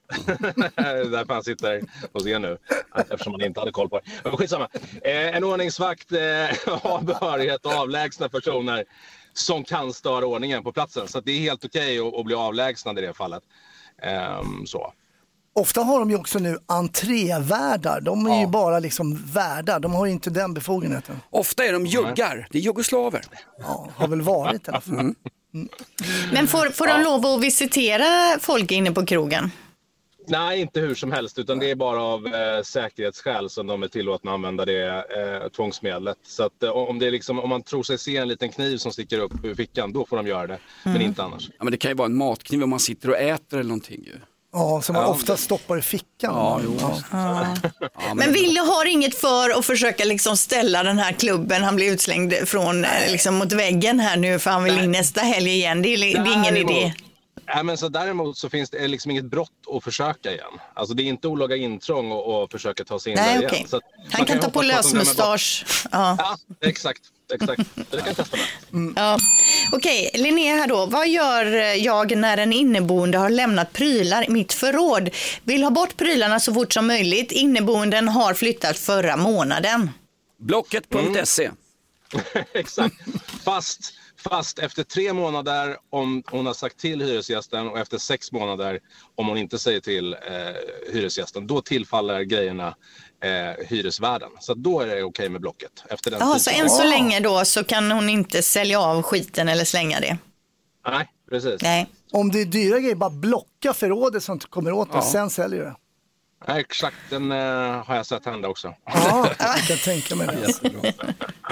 [0.76, 2.58] därför han sitter hos er nu.
[2.96, 4.10] Eftersom han inte hade koll på det.
[4.24, 4.68] Men skitsamma.
[5.02, 6.18] Eh, en ordningsvakt eh,
[6.82, 8.84] har behörighet att avlägsna personer
[9.32, 11.08] som kan störa ordningen på platsen.
[11.08, 13.42] Så det är helt okej att, att bli avlägsnad i det fallet.
[14.02, 14.92] Ehm, så.
[15.56, 18.00] Ofta har de ju också nu entrévärdar.
[18.00, 21.20] De är ju bara liksom värdar, de har ju inte den befogenheten.
[21.30, 23.24] Ofta är de juggar, det är jugoslaver.
[23.58, 24.94] Ja, har väl varit i alla fall.
[24.94, 25.14] Mm.
[26.32, 29.50] Men får, får de lov att visitera folk inne på krogen?
[30.26, 33.88] Nej, inte hur som helst, utan det är bara av eh, säkerhetsskäl som de är
[33.88, 34.86] tillåtna att använda det
[35.42, 36.16] eh, tvångsmedlet.
[36.22, 38.76] Så att, eh, om, det är liksom, om man tror sig se en liten kniv
[38.76, 40.58] som sticker upp ur fickan, då får de göra det.
[40.82, 41.06] Men Mm.
[41.06, 41.48] inte annars.
[41.58, 44.04] Ja, men det kan ju vara en matkniv om man sitter och äter eller någonting
[44.06, 44.12] ju.
[44.54, 46.34] Ja, som man Ja, ofta stoppar i fickan.
[46.34, 47.00] Ja, jo.
[48.14, 52.34] Men Ville har inget för att försöka liksom ställa den här klubben, han blir utslängd
[52.48, 55.82] från, eh, liksom mot väggen här nu för han vill in nästa helg igen.
[55.82, 56.94] Det är, det är ingen Däremot- idé.
[57.54, 60.52] Nej, men så däremot så finns det liksom inget brott att försöka igen.
[60.74, 63.58] Alltså det är inte olaga intrång och, och försöka ta sig in Nej, där okej.
[63.58, 63.68] igen.
[63.68, 65.64] Så att Han kan ju ta på att lösmustasch.
[65.92, 66.16] Ja.
[66.18, 66.36] Ja,
[66.68, 67.00] exakt.
[67.34, 67.62] exakt.
[67.90, 68.36] Det kan testa
[68.70, 68.92] med.
[68.96, 69.18] Ja.
[69.72, 70.86] Okej, Linnea här då.
[70.86, 71.44] Vad gör
[71.84, 75.10] jag när en inneboende har lämnat prylar i mitt förråd?
[75.44, 77.32] Vill ha bort prylarna så fort som möjligt.
[77.32, 79.90] Inneboenden har flyttat förra månaden.
[80.38, 81.50] Blocket.se.
[82.52, 82.96] Exakt.
[83.44, 88.80] Fast, fast efter tre månader om hon har sagt till hyresgästen och efter sex månader
[89.14, 90.20] om hon inte säger till eh,
[90.92, 91.46] hyresgästen.
[91.46, 92.76] Då tillfaller grejerna
[93.24, 94.28] eh, hyresvärden.
[94.40, 95.84] Så då är det okej med Blocket.
[95.90, 99.48] Efter den Jaha, så än så länge då så kan hon inte sälja av skiten
[99.48, 100.18] eller slänga det?
[100.88, 101.62] Nej, precis.
[101.62, 101.86] Nej.
[102.12, 105.02] Om det är dyra grejer, bara blocka förrådet så att du kommer åt det, Ja.
[105.02, 105.74] sen säljer du det.
[106.48, 107.38] Nej, exakt, den eh,
[107.86, 108.74] har jag sett hända också.
[108.84, 110.52] Ja, jag kan tänka mig det.
[110.62, 110.92] Ja,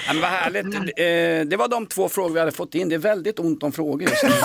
[0.06, 0.74] men vad härligt.
[0.74, 2.88] Eh, Det var de två frågor vi hade fått in.
[2.88, 4.30] Det är väldigt ont om frågor just nu.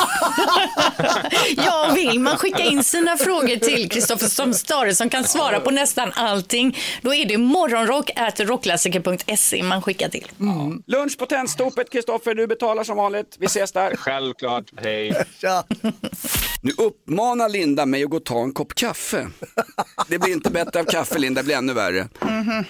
[1.57, 6.11] Ja, vill man skicka in sina frågor till Kristoffer Stare som kan svara på nästan
[6.15, 10.31] allting, då är det morgonrock rockklassiker.se man skickar till.
[10.87, 13.35] Lunch på Tennstopet, Kristoffer, du betalar som vanligt.
[13.39, 13.95] Vi ses där.
[13.95, 15.11] Självklart, hej.
[16.67, 19.27] Nu uppmanar Linda mig att gå och ta en kopp kaffe.
[20.07, 22.07] Det blir inte bättre av kaffe, Linda, det blir ännu värre.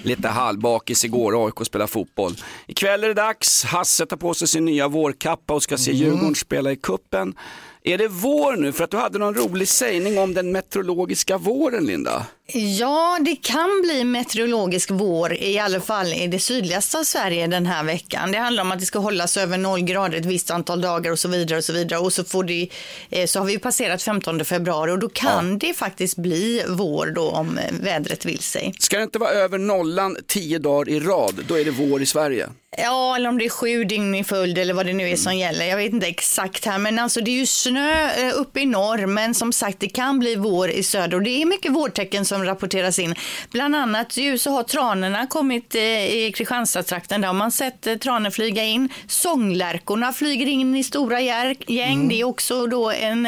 [0.03, 2.35] Lite halvbakis igår, AIK spelar fotboll.
[2.67, 6.35] Ikväll är det dags, Hasse tar på sig sin nya vårkappa och ska se Djurgården
[6.35, 7.35] spela i kuppen.
[7.83, 8.71] Är det vår nu?
[8.71, 12.25] För att du hade någon rolig sägning om den meteorologiska våren, Linda.
[12.53, 17.65] Ja, det kan bli meteorologisk vår i alla fall i det sydligaste av Sverige den
[17.65, 18.31] här veckan.
[18.31, 21.19] Det handlar om att det ska hållas över noll grader ett visst antal dagar och
[21.19, 21.99] så vidare och så vidare.
[21.99, 22.69] Och så, får det,
[23.09, 27.29] eh, så har vi passerat 15 februari och då kan det faktiskt bli vår då
[27.29, 28.73] om eh, vädret vill sig.
[28.79, 32.05] Ska det inte vara över nollan tio dagar i rad, då är det vår i
[32.05, 32.49] Sverige.
[32.77, 35.37] Ja, eller om det är sju dygn i följd eller vad det nu är som
[35.37, 35.65] gäller.
[35.65, 39.05] Jag vet inte exakt här, men alltså det är ju snö eh, uppe i norr,
[39.05, 42.36] men som sagt det kan bli vår i söder och det är mycket vårtecken som
[42.45, 43.15] rapporteras in.
[43.51, 47.21] Bland annat ju så har tranorna kommit eh, i Kristianstadstrakten.
[47.21, 48.89] Där har man sett eh, tranor flyga in.
[49.07, 52.07] Sånglärkorna flyger in i stora gäng.
[52.07, 53.27] Det är också då en,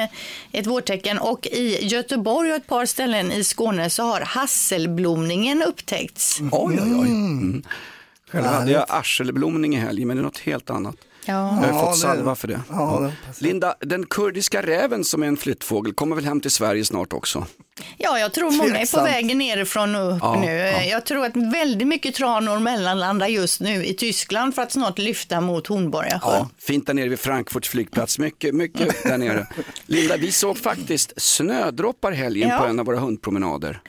[0.51, 1.19] ett vårtecken.
[1.19, 6.39] Och i Göteborg och ett par ställen i Skåne så har hasselblomningen upptäckts.
[6.51, 7.07] Oj, oj, oj.
[7.07, 7.63] Mm.
[8.31, 10.95] Själv hade jag arselblomning i helgen, men det är något helt annat.
[11.25, 11.65] Ja.
[11.65, 12.61] Jag har fått salva för det.
[12.69, 17.13] Ja, Linda, den kurdiska räven som är en flyttfågel kommer väl hem till Sverige snart
[17.13, 17.45] också?
[17.97, 20.57] Ja, jag tror många är på vägen nerifrån och upp Ja, nu.
[20.57, 20.83] ja.
[20.83, 25.41] Jag tror att väldigt mycket tranor mellanlandar just nu i Tyskland för att snart lyfta
[25.41, 26.19] mot Hornborgasjön.
[26.23, 29.47] Ja, fint där nere vid Frankfurts flygplats, mycket, mycket där nere.
[29.85, 32.57] Linda, vi såg faktiskt snödroppar helgen Ja.
[32.59, 33.81] på en av våra hundpromenader.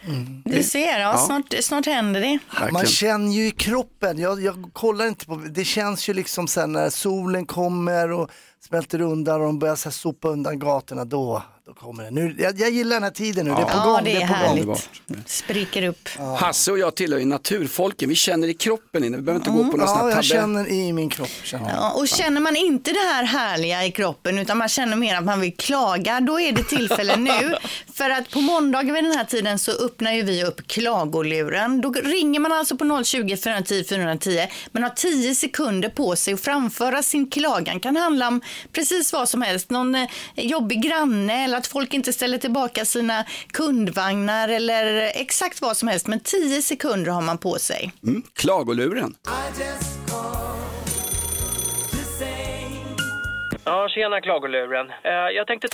[0.45, 1.19] Du ser, ja, Ja.
[1.27, 2.39] Snart, snart händer det.
[2.51, 2.73] Verkligen.
[2.73, 6.73] Man känner ju i kroppen, jag, jag kollar inte på, det känns ju liksom sen
[6.73, 8.31] när solen kommer och
[8.69, 12.11] smälter undan och de börjar så sopa undan gatorna, då, då kommer det.
[12.11, 14.05] Nu, jag, jag gillar den här tiden nu, det är på Ja, gång.
[14.05, 14.59] det är på gång.
[14.67, 14.89] härligt.
[15.31, 16.09] Spricker upp.
[16.39, 19.71] Hasse och jag tillhör ju naturfolken, vi känner i kroppen inne, vi behöver inte gå
[19.71, 20.23] på någon sån Ja, här jag tabbe.
[20.27, 21.29] känner i min kropp.
[21.45, 21.77] Känner jag.
[21.79, 25.25] Ja, och känner man inte det här härliga i kroppen utan man känner mer att
[25.25, 27.55] man vill klaga, då är det tillfälle nu.
[27.95, 31.81] För att på måndagar vid den här tiden så öppnar ju vi upp klagoluren.
[31.81, 34.47] Då ringer man alltså på 020 410 410.
[34.73, 37.81] Man har 10 sekunder på sig att framföra sin klagan.
[37.81, 38.41] kan handla om
[38.73, 39.71] precis vad som helst.
[39.71, 45.77] Någon eh, jobbig granne eller att folk inte ställer tillbaka sina kundvagnar eller exakt vad
[45.77, 46.07] som helst.
[46.07, 47.93] Men 10 sekunder har man på sig.
[48.03, 49.15] Mm, klagoluren.
[53.65, 54.91] Ja, tjena klagoluren.
[54.91, 55.69] Eh, jag tänkte...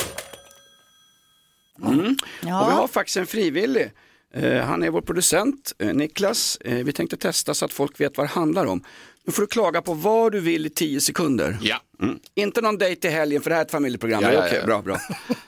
[1.85, 2.17] Mm.
[2.41, 2.63] Ja.
[2.63, 3.91] Och vi har faktiskt en frivillig.
[4.35, 6.59] Eh, han är vår producent, eh, Niklas.
[6.65, 8.85] Vi tänkte testa så att folk vet vad det handlar om.
[9.27, 11.59] Nu får du klaga på vad du vill i 10 sekunder.
[11.61, 11.77] Ja.
[12.03, 12.19] Mm.
[12.35, 14.23] Inte någon dejt i helgen för det här är ett familjeprogram.
[14.23, 14.67] Ja, ja, Okej, ja.
[14.67, 14.99] bra, bra.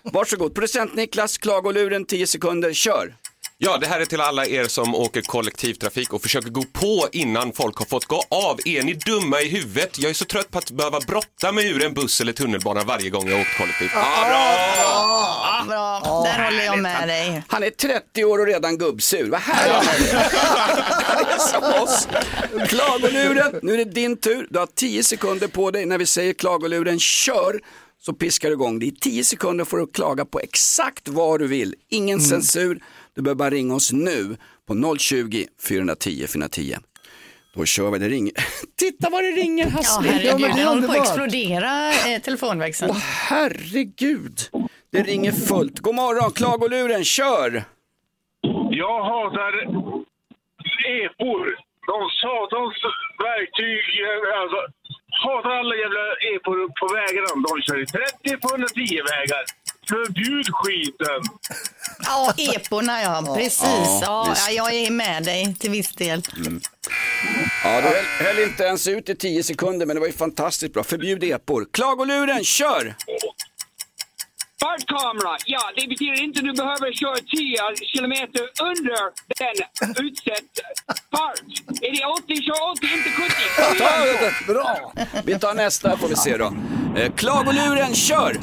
[0.03, 3.17] Varsågod, producent Niklas, klagoluren 10 sekunder, kör.
[3.61, 7.53] Ja, det här är till alla er som åker kollektivtrafik och försöker gå på innan
[7.53, 8.59] folk har fått gå av.
[8.65, 9.99] Är ni dumma i huvudet?
[9.99, 13.11] Jag är så trött på att behöva brotta mig ur en buss eller tunnelbana varje
[13.11, 13.91] gång jag åkt kollektivt.
[13.95, 15.65] Ah, bra!
[15.69, 17.43] Bra, där håller jag med dig.
[17.49, 19.31] Han är 30 år och redan gubbsur.
[19.31, 20.11] Vad härligt.
[21.51, 22.09] Som oss.
[22.69, 24.47] Klagoluren, nu är det din tur.
[24.51, 25.87] Du har 10 sekunder på dig.
[25.87, 27.61] När vi säger klagoluren, kör!
[28.01, 28.79] Så piskar du igång.
[28.79, 31.75] Det är 10 sekunder för att klaga på exakt vad du vill.
[31.91, 32.81] Ingen censur.
[33.19, 36.77] Du behöver bara ringa oss nu på 020 410 410.
[37.55, 38.33] Då kör vi, det ringer.
[38.77, 40.01] Titta vad det ringer Ja, Hasse.
[40.01, 42.91] herregud, det är den håller på att explodera, eh, telefonväxeln.
[42.91, 42.97] Åh
[43.31, 44.39] herregud.
[44.93, 45.79] Det ringer fullt.
[45.79, 47.65] God morgon, klagoluren, kör!
[48.83, 49.53] Jag hatar
[51.03, 51.45] epor.
[51.91, 52.77] De satans
[53.27, 53.83] verktyg.
[54.43, 54.61] Alltså,
[55.25, 57.29] hatar alla jävla epor på vägarna.
[57.49, 59.43] De kör i 30 på 110 vägar.
[59.89, 61.23] Förbjud skiten.
[62.05, 63.63] Ja, eporna ja, precis.
[63.63, 64.47] Ja, Ja, visst.
[64.49, 66.23] ja, jag är med dig till viss del.
[67.65, 70.73] Ja, du höll, höll inte ens ut i 10 sekunder, men det var ju fantastiskt
[70.75, 70.83] bra.
[70.85, 71.67] Förbjud epor.
[71.73, 72.95] Klagoluren, kör!
[74.61, 78.99] Fartkamera, ja det betyder inte att du behöver köra 10 kilometer under
[79.39, 80.55] den utsatt
[81.11, 81.41] fart.
[81.83, 83.79] Är det 80, kör 80, inte 70.
[83.79, 84.53] Ta det.
[84.53, 84.93] Bra!
[85.25, 86.55] Vi tar nästa får vi se då.
[86.97, 88.37] Eh, klagoluren, kör!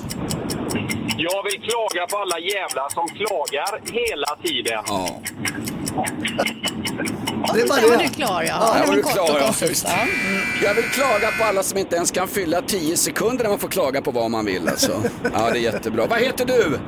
[1.17, 4.83] Jag vill klaga på alla jävlar som klagar hela tiden.
[4.87, 5.09] Ja.
[7.53, 8.73] Det är bara Där var du klar ja.
[8.73, 9.45] Där Det var du kort klar, och ja.
[9.45, 9.85] koncist, Visst.
[9.87, 10.07] ja.
[10.63, 13.67] Jag vill klaga på alla som inte ens kan fylla 10 sekunder när man får
[13.67, 15.01] klaga på vad man vill alltså.
[15.33, 16.05] Ja, det är jättebra.
[16.05, 16.79] Vad heter du?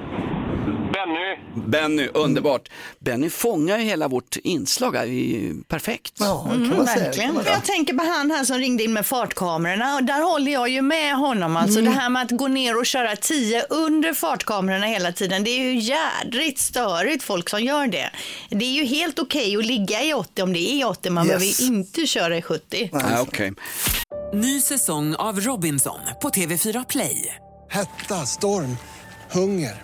[0.68, 2.70] Benny, Benny, underbart.
[3.00, 5.06] Benny fångar ju hela vårt inslag, här.
[5.06, 6.14] Det är ju perfekt.
[6.20, 6.96] Ja, kan Mm, man säga.
[6.96, 7.34] Kan verkligen.
[7.34, 10.52] man För jag tänker på han här som ringde in med fartkamerorna och där håller
[10.52, 11.58] jag ju med honom.
[11.58, 11.94] Alltså Mm.
[11.94, 15.44] det här med att gå ner och köra 10 under fartkamerorna hela tiden.
[15.44, 18.10] Det är ju jädrigt störigt folk som gör det.
[18.50, 21.10] Det är ju helt okej att ligga i 80 om det är 80.
[21.10, 21.58] Man Yes.
[21.58, 22.90] behöver inte köra i 70.
[22.94, 23.54] Ja, okej.
[24.34, 27.36] Ny säsong av Robinson på TV4 Play.
[27.70, 28.78] Hetta, storm,
[29.32, 29.84] hunger.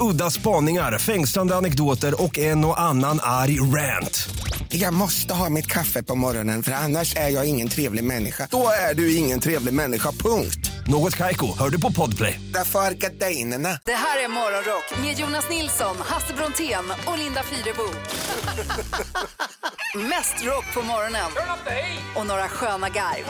[0.00, 4.28] Udda spaningar, fängslande anekdoter och en och annan arg rant.
[4.68, 8.48] Jag måste ha mitt kaffe på morgonen för annars är jag ingen trevlig människa.
[8.50, 10.71] Då är du ingen trevlig människa, punkt.
[10.88, 12.40] Något Kaiko, hör du på Podplay.
[12.54, 13.78] Därför är gardinerna.
[13.84, 17.82] Det här är Morgonrock med Jonas Nilsson, Hasse Brontén och Linda Fyrebo.
[20.08, 21.30] Mest rock på morgonen.
[22.14, 23.24] Och några sköna garv.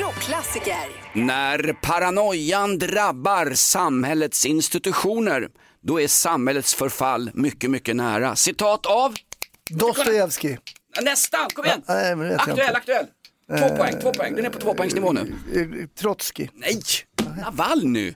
[0.00, 0.88] Rockklassiker.
[1.12, 5.48] När paranoian drabbar samhällets institutioner,
[5.82, 8.36] då är samhällets förfall mycket, mycket nära.
[8.36, 9.14] Citat av?
[9.70, 10.58] Dostojevskij.
[11.02, 11.82] Nästan, kom igen!
[11.86, 13.06] Nej, men det vet jag Aktuell, aktuell.
[13.58, 14.36] Två Eh, poäng, två poäng.
[14.36, 15.34] Den är på tvåpoängsnivå nu.
[15.98, 16.50] Trotskij.
[16.54, 16.80] Nej,
[17.44, 18.14] Navalny.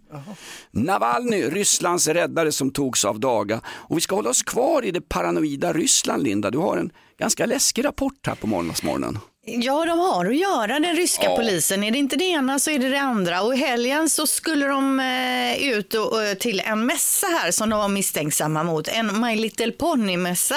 [0.70, 3.60] Navalny, Rysslands räddare som togs av daga.
[3.66, 6.50] Och vi ska hålla oss kvar i det paranoida Ryssland, Linda.
[6.50, 9.18] Du har en ganska läskig rapport här på morgondagsmorgonen.
[9.46, 11.36] Ja, de har att göra, den ryska Ja.
[11.36, 11.84] polisen.
[11.84, 13.42] Är det inte det ena så är det det andra.
[13.42, 17.70] Och i helgen så skulle de eh, ut och, och, till en mässa här som
[17.70, 18.88] de var misstänksamma mot.
[18.88, 20.56] En My Little Pony-mässa.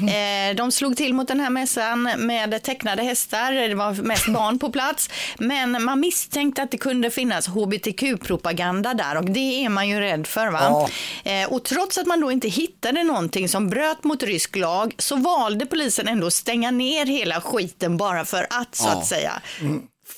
[0.00, 3.52] Eh, de slog till mot den här mässan med tecknade hästar.
[3.52, 5.10] Det var mest barn på plats.
[5.38, 10.26] Men man misstänkte att det kunde finnas hbtq-propaganda där och det är man ju rädd
[10.26, 10.48] för.
[10.50, 10.88] Va?
[11.24, 15.16] Eh, och trots att man då inte hittade någonting som bröt mot rysk lag så
[15.16, 18.92] valde polisen ändå att stänga ner hela skiten bara för att så Ja.
[19.00, 19.42] att säga.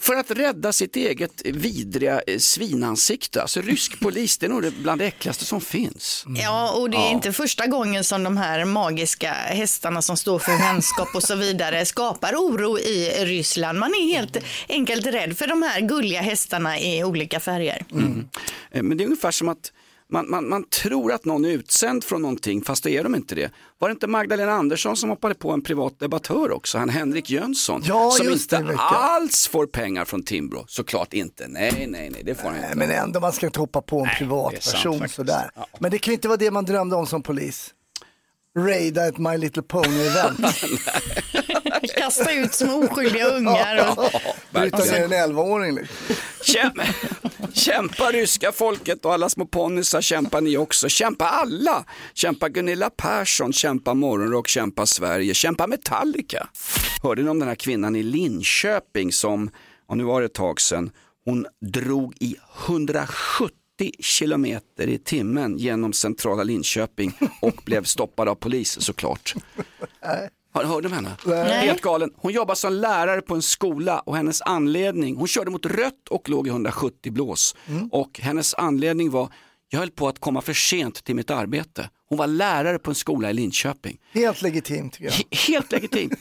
[0.01, 3.43] För att rädda sitt eget vidriga eh, svinansikte.
[3.43, 6.25] Alltså rysk polis, det är nog det bland det äckligaste som finns.
[6.43, 7.11] Ja, och det är Ja.
[7.11, 11.85] inte första gången som de här magiska hästarna som står för vänskap och så vidare
[11.87, 13.79] skapar oro i Ryssland.
[13.79, 14.37] Man är helt
[14.69, 17.85] enkelt rädd för de här gulliga hästarna i olika färger.
[17.93, 18.29] Mm.
[18.71, 19.73] Eh, Men det är ungefär som att
[20.13, 23.35] man, man, man tror att någon är utsänd från någonting fast då är de inte
[23.35, 23.51] det.
[23.79, 27.83] Var det inte Magdalena Andersson som hoppade på en privat debattör också, han Henrik Jönsson,
[27.85, 30.65] Ja, som det, inte alls får pengar från Timbro?
[30.69, 32.77] Såklart inte, nej, nej, nej, det får han inte.
[32.77, 35.51] Men ändå, man ska inte hoppa på en det privatperson sådär.
[35.79, 37.75] Men det kan inte vara det man drömde om som polis.
[38.59, 40.47] Raida ett My Little Pony-event.
[41.97, 43.91] Kasta ut små oskyldiga ungar.
[43.91, 44.21] Och...
[44.51, 45.75] Bryta ner en 11-åring.
[45.75, 45.97] Liksom.
[46.43, 46.83] Kämpa,
[47.53, 50.89] kämpa ryska folket och alla små ponnysar kämpar ni också.
[50.89, 51.85] Kämpa alla.
[52.15, 56.49] Kämpa Gunilla Persson, kämpa Morgonrock, kämpa Sverige, kämpa Metallica.
[57.03, 59.51] Hörde ni om den här kvinnan i Linköping som,
[59.89, 60.91] och nu var det ett tag sedan,
[61.25, 62.37] hon drog i
[62.67, 63.62] 170
[63.99, 69.35] kilometer i timmen genom centrala Linköping och blev stoppad av polis såklart.
[70.53, 71.17] Har hörde om henne?
[71.27, 71.67] Nej.
[71.67, 72.11] Helt galen.
[72.17, 76.29] Hon jobbar som lärare på en skola och hennes anledning, hon körde mot rött och
[76.29, 77.55] låg i 170 blås.
[77.91, 79.29] Och hennes anledning var,
[79.73, 81.91] jag höll på att komma för sent till mitt arbete.
[82.09, 83.99] Hon var lärare på en skola i Linköping.
[84.13, 85.11] Helt legitimt jag.
[85.13, 86.13] He- Helt legitimt.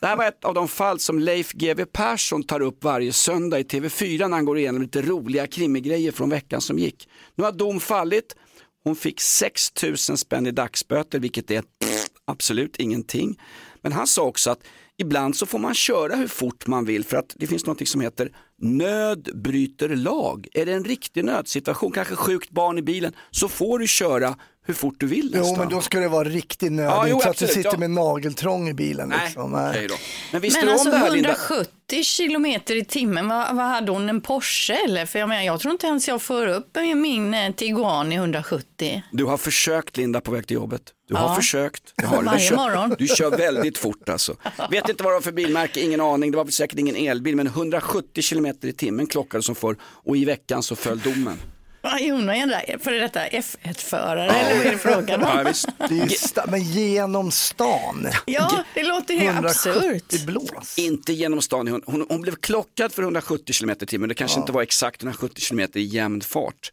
[0.00, 3.58] Det här var ett av de fall som Leif GW Persson tar upp varje söndag
[3.58, 7.08] i TV4 när han går igenom lite roliga krimigrejer från veckan som gick.
[7.34, 8.36] Nu har dom fallit.
[8.84, 13.38] Hon fick 6 000 spänn i dagsböter, vilket är pff, absolut ingenting.
[13.82, 14.60] Men han sa också att
[14.96, 18.00] ibland så får man köra hur fort man vill för att det finns något som
[18.00, 20.46] heter nöd bryter lag.
[20.54, 24.74] Är det en riktig nödsituation, kanske sjukt barn i bilen, så får du köra hur
[24.74, 25.58] fort du vill Jo, nästan.
[25.58, 27.78] men då ska det vara riktigt nödigt Ja, jo, så att du sitter ja.
[27.78, 29.08] med nageltrång i bilen.
[29.08, 29.54] Nej, Liksom.
[29.54, 29.94] okej då.
[30.32, 31.36] Men visste Men du alltså om det här Linda?
[31.48, 35.06] 170 kilometer i timmen, vad, vad hade hon, en Porsche eller?
[35.06, 39.02] För jag menar, jag tror inte ens jag får upp min eh, Tiguan i 170.
[39.12, 40.82] Du har försökt Linda på väg till jobbet.
[41.08, 41.34] Du har Ja.
[41.34, 41.82] försökt.
[41.96, 42.94] Du, har, Varje du, kör, morgon.
[42.98, 44.36] du kör väldigt fort alltså.
[44.70, 46.30] Vet inte vad det var för bilmärke, ingen aning.
[46.30, 50.24] Det var säkert ingen elbil, men 170 kilometer i timmen klockade som för och i
[50.24, 51.36] veckan så föll domen.
[51.82, 55.44] Vad är hon där före detta F1-förare eller vad är det frågan Ja, om?
[55.88, 58.06] Det sta- men genom stan.
[58.26, 60.26] Ja, det låter ju 170 absurt.
[60.26, 60.78] blås.
[60.78, 61.68] Inte genom stan.
[61.68, 64.08] Hon, hon, hon blev klockad för 170 kilometer i timmen.
[64.08, 66.72] Det kanske inte var exakt 170 kilometer i jämn fart.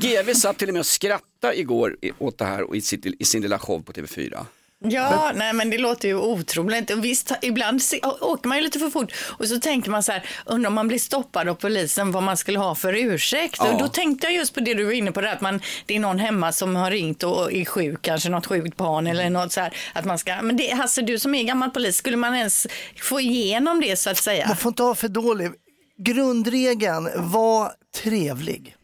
[0.00, 3.24] GV satt till och med och skrattade igår åt det här och i, sitt, i
[3.24, 4.44] sin lilla show på TV4.
[4.84, 6.90] Ja, nej men det låter ju otroligt.
[6.90, 7.80] Och visst, ibland
[8.20, 10.88] åker man ju lite för fort och så tänker man så här, undrar om man
[10.88, 13.56] blir stoppad av polisen vad man skulle ha för ursäkt.
[13.58, 13.72] Ja.
[13.72, 15.96] Och då tänkte jag just på det du var inne på, där, att man, det
[15.96, 19.52] är någon hemma som har ringt och är sjuk, kanske något sjukt barn eller något
[19.52, 19.76] så här.
[19.92, 22.66] Att man ska, men det, Hasse, du som är gammal polis, skulle man ens
[23.00, 24.46] få igenom det så att säga?
[24.48, 25.50] Man får inte vara för dålig.
[25.98, 28.75] Grundregeln, var trevlig.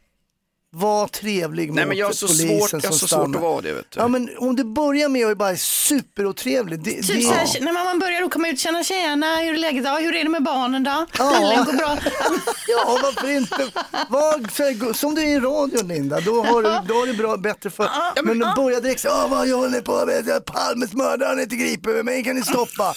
[0.74, 3.08] Var trevlig mot Nej, men jag har så polisen svårt- jag har som så svårt
[3.08, 3.36] stannar.
[3.38, 4.00] att vara det, vet du.
[4.00, 6.82] Ja, men om du börjar med att bara är superotrevlig.
[6.84, 9.58] Det, Typ det, så här, när man börjar då komma ut, känna tjena, hur är
[9.58, 9.84] läget?
[9.84, 11.06] Ja, hur är det med barnen då?
[11.18, 11.36] Ja.
[11.36, 11.98] Eller, går bra?
[12.68, 13.68] Ja, varför inte?
[14.08, 17.36] Var, så- som du är i radion Linda, då har du, då har du bra,
[17.36, 17.88] bättre för.
[18.22, 21.42] men du börjar direkt så ja vad jag håller på med, Palmes mördare, han är
[21.42, 22.94] inte gripen, mig kan ni stoppa.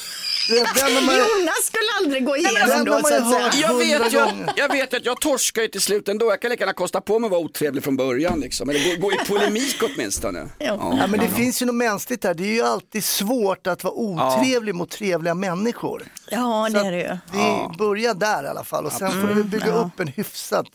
[1.05, 3.51] Man, Jonas skulle aldrig gå igenom då så att säga.
[3.61, 4.53] Jag vet, gånger.
[4.55, 6.25] jag vet att jag torskar ju till slut ändå.
[6.25, 8.39] Jag kan lika gärna kosta på mig att vara otrevlig från början.
[8.39, 8.69] Liksom.
[8.69, 10.49] Eller gå, gå i polemik åtminstone.
[10.57, 12.33] Ja, men det finns ju något mänskligt där.
[12.33, 16.03] Det är ju alltid svårt att vara otrevlig mot trevliga människor.
[16.29, 17.17] Ja, det är det ju.
[17.31, 20.65] Vi börjar där i alla fall och sen får vi bygga upp en hyfsat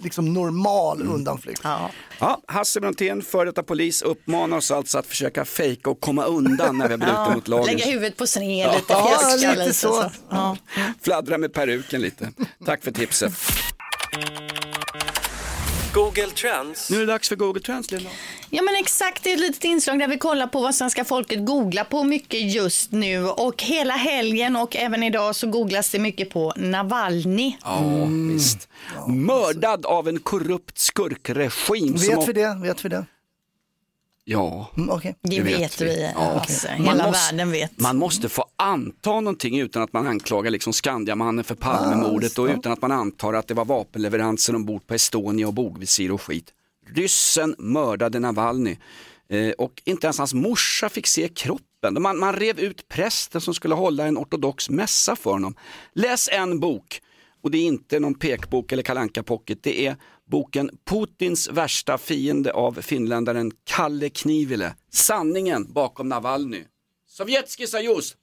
[0.00, 1.60] liksom normal undanflykt.
[2.18, 6.78] Ja, Hasse Brontén, före detta polis, uppmanar oss alltså att försöka fejka och komma undan
[6.78, 7.66] när vi har brutit mot lagen.
[7.66, 9.92] Lägga huvudet på sned, lite Ja, lite lite så.
[9.92, 10.10] så.
[10.30, 10.56] Ja.
[11.02, 12.32] Fladdra med peruken lite.
[12.66, 13.32] Tack för tipset.
[15.94, 16.90] Google Trends.
[16.90, 18.10] Nu är det dags för Google Trends, Linda.
[18.50, 21.46] Ja men exakt, det är ett litet inslag där vi kollar på vad svenska folket
[21.46, 26.30] googlar på mycket just nu och hela helgen och även idag så googlas det mycket
[26.30, 27.56] på Navalny.
[27.62, 28.68] Ja, visst.
[29.08, 31.98] Mördad av en korrupt skurkregim.
[31.98, 32.58] som Vet vi det?
[32.62, 33.06] Vet vi det?
[34.24, 35.16] Ja, Mm, okej.
[35.22, 36.68] Det vet vi, alltså.
[36.68, 37.80] Man Hela måste- världen vet.
[37.80, 42.72] Man måste få anta någonting utan att man anklagar liksom Skandiamannen för Palmemordet och utan
[42.72, 46.52] att man antar att det var vapenleveranser ombord på Estonia och bogvisir och skit.
[46.94, 48.76] Ryssen mördade Navalny
[49.28, 52.02] eh, och inte ens hans morsa fick se kroppen.
[52.02, 55.54] Man, man rev ut prästen som skulle hålla en ortodox mässa för honom.
[55.94, 57.00] Läs en bok
[57.42, 59.58] och det är inte någon pekbok eller kalanka pocket.
[59.62, 59.96] Det är
[60.30, 64.74] boken Putins värsta fiende av finländaren Kalle Knivile.
[64.90, 66.64] Sanningen bakom Navalny.
[67.06, 68.16] Sovjetski Sajus.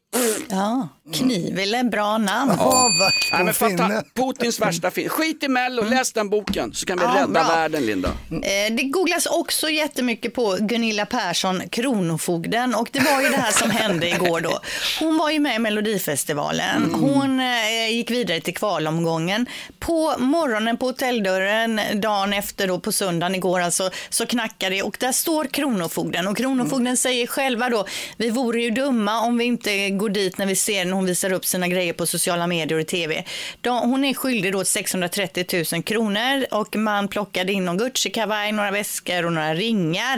[0.50, 2.54] Ja, Knivile, bra namn.
[2.58, 2.90] Ja.
[3.34, 5.10] Nej, men fatta, Putins värsta fiende.
[5.10, 7.16] Skit i Mello, läs den boken så kan vi Mm.
[7.16, 7.44] Ja, rädda bra.
[7.56, 8.10] världen Linda.
[8.32, 12.76] Eh, Det googlas också jättemycket på Gunilla Persson, Kronofogden.
[12.76, 14.60] Och det var ju det här som hände igår då.
[15.00, 16.84] Hon var ju med i Melodifestivalen.
[16.84, 17.00] Mm.
[17.00, 19.46] Hon eh, gick vidare till kvalomgången.
[19.80, 24.98] På morgonen på hotelldörren, dagen efter då på söndagen igår alltså, så knackar det och
[25.00, 26.28] där står Kronofogden.
[26.28, 27.86] Och Kronofogden säger själva då,
[28.18, 31.32] vi vore ju dumma om vi inte går dit när vi ser när hon visar
[31.34, 33.24] upp sina grejer på sociala medier och tv.
[33.62, 38.72] De, hon är skyldig då 630 000 kronor och man plockade in någon Gucci-kavaj, några
[38.72, 40.18] väskor och några ringar.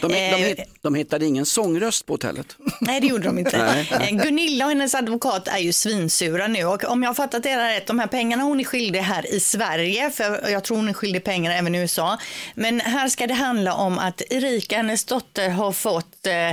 [0.00, 2.56] De, de, Eh, hitt- de hittade ingen sångröst på hotellet.
[2.80, 3.58] Nej, det gjorde de inte.
[3.92, 4.08] Nej.
[4.10, 7.56] Eh, Gunilla och hennes advokat är ju svinsura nu och om jag har fattat det
[7.76, 10.92] rätt, de här pengarna hon är skyldig här i Sverige, för jag tror hon är
[10.92, 12.18] skyldig pengar även i USA.
[12.54, 16.50] Men här ska det handla om att Erika, hennes dotter, har fått eh,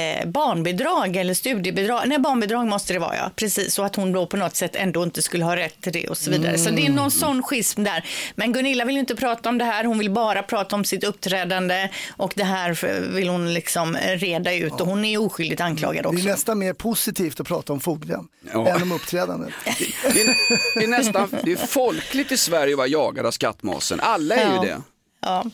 [0.00, 2.02] eh, barnbidrag eller studiebidrag.
[2.06, 3.30] Nej, barnbidrag måste det vara ja.
[3.36, 6.08] Precis, så att hon då på något sätt ändå inte skulle ha rätt till det
[6.08, 6.58] och så vidare.
[6.58, 8.04] Så det är någon sån schism där.
[8.34, 11.04] Men Gunilla vill ju inte prata om det här, hon vill bara prata om sitt
[11.04, 16.08] uppträdande och det här vill hon liksom reda ut och hon är oskyldigt anklagad Det
[16.08, 16.20] också.
[16.20, 18.68] är nästan mer positivt att prata om fogden Ja.
[18.68, 19.50] än om uppträdandet.
[19.64, 20.36] Det är,
[20.78, 24.00] det är nästan det är folkligt i Sverige att vara jagad av skattmasen.
[24.02, 24.64] Alla är Ja.
[24.64, 24.82] ju det.
[25.24, 25.44] Ja.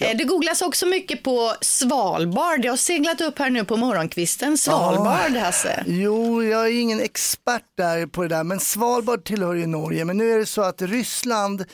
[0.00, 2.60] Eh, Det googlas också mycket på Svalbard.
[2.62, 4.58] Det har seglat upp här nu på morgonkvisten.
[4.58, 5.84] Svalbard, Hasse.
[5.86, 10.04] Jo, jag är ingen expert där på det där, men Svalbard tillhör ju Norge.
[10.04, 11.64] Men nu är det så att Ryssland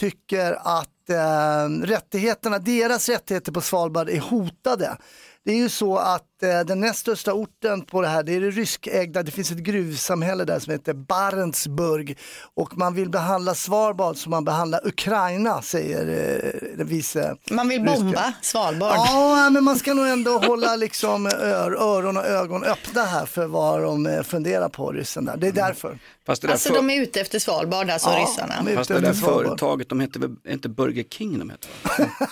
[0.00, 4.96] tycker att eh, rättigheterna, deras rättigheter på Svalbard är hotade.
[5.44, 8.50] Det är ju så att den näst största orten på det här, det är det
[8.50, 12.18] ryskägda, det finns ett gruvsamhälle där som heter Barentsburg
[12.54, 17.82] och man vill behandla Svalbard som man behandlar Ukraina, säger eh, den vice Man vill
[17.82, 18.00] ryska.
[18.00, 18.94] bomba Svalbard.
[18.96, 23.46] Ja, men man ska nog ändå hålla liksom ör, öron och ögon öppna här för
[23.46, 25.36] vad de eh, funderar på, ryssen där.
[25.36, 25.98] Det är därför.
[26.26, 28.54] Fast det där, Alltså för, de är ute efter Svalbard, alltså Ja, ryssarna.
[28.64, 29.44] de är fast det där Svalbard.
[29.46, 31.70] företaget, de heter väl inte Burger King de heter?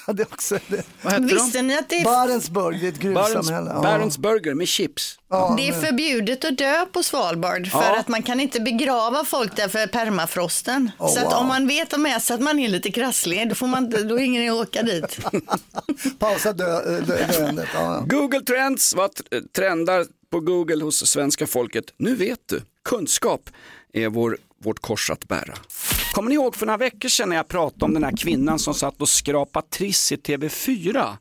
[0.12, 0.82] det är också det.
[1.02, 3.70] Vad heter Visste ni att det är, Barentsburg, det är ett Barents, gruvsamhälle.
[3.74, 3.82] Ja.
[3.99, 5.18] Barents Burger med chips.
[5.30, 7.99] Ja, det är men- förbjudet att dö på Svalbard för Ja.
[8.01, 10.90] att man kan inte begrava folk där för permafrosten.
[10.99, 11.32] Oh, så att wow.
[11.34, 14.22] om man vet med sig att man är lite krasslig, då, får man, då är
[14.22, 15.18] ingen att åka dit.
[16.18, 17.68] Pausa dö, dö, döendet.
[17.74, 18.05] Ja.
[18.07, 19.22] Google Trends, vad t-
[19.57, 21.84] trendar på Google hos svenska folket?
[21.97, 23.51] Nu vet du, kunskap
[23.92, 25.55] är vår, vårt kors att bära.
[26.12, 28.74] Kommer ni ihåg för några veckor sedan när jag pratade om den här kvinnan som
[28.74, 31.16] satt och skrapade triss i TV4?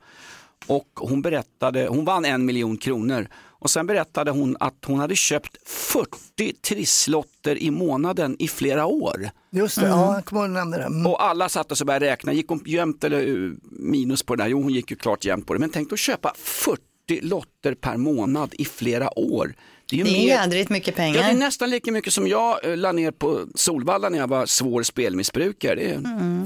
[0.68, 3.28] Och hon berättade, hon vann en miljon kronor.
[3.66, 9.30] Och sen berättade hon att hon hade köpt 40 trisslotter i månaden i flera år.
[9.52, 10.84] Just det, ja, jag kommer ihåg nämnde det.
[10.84, 11.08] Mm.
[11.08, 14.44] Och alla satt och så började räkna, gick hon jämnt eller eh, minus på det
[14.44, 14.50] där?
[14.50, 15.60] Jo, hon gick ju klart jämnt på det.
[15.60, 16.82] Men tänk att köpa 40
[17.22, 19.56] lotter per månad i flera år.
[19.90, 21.34] Det är ju Det är mer- jädrigt mycket Ja, det är pengar.
[21.34, 25.76] nästan lika mycket som jag eh, la ner på Solvalla när jag var svår spelmissbrukare.
[25.76, 25.96] Det är,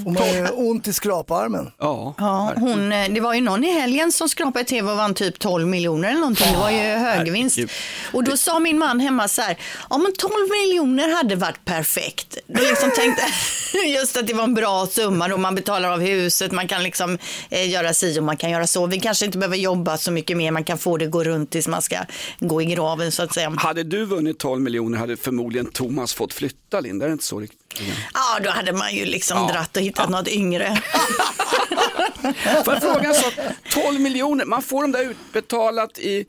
[0.04, 1.72] Får man ont i skraparmen.
[1.80, 5.14] ja, Ja, hon, eh, det var ju någon i helgen som skrapade tv och vann
[5.14, 6.52] typ 12 miljoner eller någonting.
[6.54, 7.56] Det var ju högvinst.
[7.58, 7.72] herregud.
[8.14, 9.58] Och då sa min man hemma så här,
[9.90, 10.32] ja men 12
[10.62, 12.38] miljoner hade varit perfekt.
[12.48, 13.24] Då liksom tänkte
[13.88, 17.18] just att det var en bra summa då man betalar av huset, man kan liksom
[17.50, 18.86] eh, göra si och man kan göra så.
[18.86, 21.68] Vi kanske inte behöver jobba så mycket mer, man kan få det gå runt tills
[21.68, 21.98] man ska
[22.40, 23.54] gå i graven så att säga.
[23.58, 27.40] Hade du vunnit 12 miljoner hade förmodligen Thomas fått flytta Linda, är det inte så?
[27.40, 27.60] riktigt?
[28.14, 29.52] Ja, då hade man ju liksom Ja.
[29.54, 30.82] dratt och hittat något yngre.
[32.66, 33.34] Får jag fråga en sak?
[33.74, 36.26] 12 miljoner, man får dem där utbetalat i,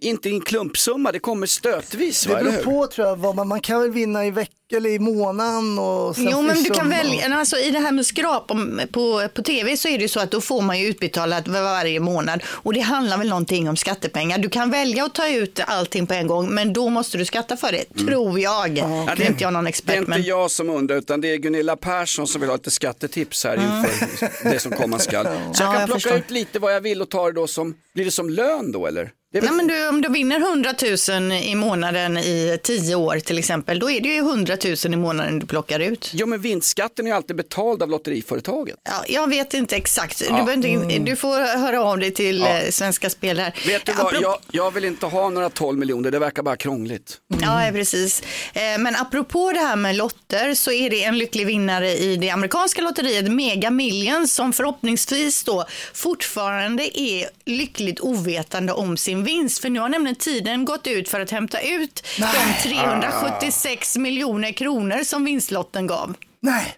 [0.00, 2.26] inte i en klumpsumma, det kommer stötvis.
[2.26, 4.90] Va, Det beror på tror jag, vad man, man kan väl vinna i veckan eller
[4.90, 7.34] i månaden och sen Jo, men du kan välja.
[7.34, 10.20] Alltså, I det här med skrap om- på, på tv så är det ju så
[10.20, 13.76] att då får man ju utbetalat var- varje månad och det handlar väl någonting om
[13.76, 14.38] skattepengar.
[14.38, 17.56] Du kan välja att ta ut allting på en gång, men då måste du skatta
[17.56, 18.78] för det, tror jag.
[18.78, 21.20] Ja, det är inte jag någon Det är expert, inte men jag som undrar utan
[21.20, 25.24] det är Gunilla Persson som vill ha lite skattetips här inför det som komma skall.
[25.52, 26.18] Så jag Ja, kan jag plocka förstår.
[26.18, 28.86] ut lite vad jag vill och ta det då som, blir det som lön då
[28.86, 29.10] eller?
[29.44, 30.74] Nej, men du, om du vinner 100
[31.08, 34.96] 000 i månaden i 10 år till exempel, då är det ju 100 000 i
[34.96, 36.10] månaden du plockar ut.
[36.14, 38.76] Jo men vinstskatten är ju alltid betald av lotteriföretaget.
[38.84, 40.22] Ja, jag vet inte exakt.
[40.28, 40.42] Ja.
[40.46, 41.04] Du, inte, Mm.
[41.04, 42.58] du får höra av dig till Ja.
[42.58, 43.54] eh, Svenska Spel här.
[43.66, 47.16] Vet du vad, jag, jag vill inte ha några 12 miljoner, det verkar bara krångligt.
[47.42, 48.22] Ja, precis.
[48.54, 52.30] Eh, Men apropå det här med lotter så är det en lycklig vinnare i det
[52.30, 55.64] amerikanska lotteriet Mega Millions som förhoppningsvis då
[55.94, 59.58] fortfarande är lyckligt ovetande om sin vinst.
[59.62, 65.04] För nu har nämligen tiden gått ut för att hämta ut de 376 miljoner kronor
[65.04, 66.14] som vinstlotten gav.
[66.40, 66.76] Nej.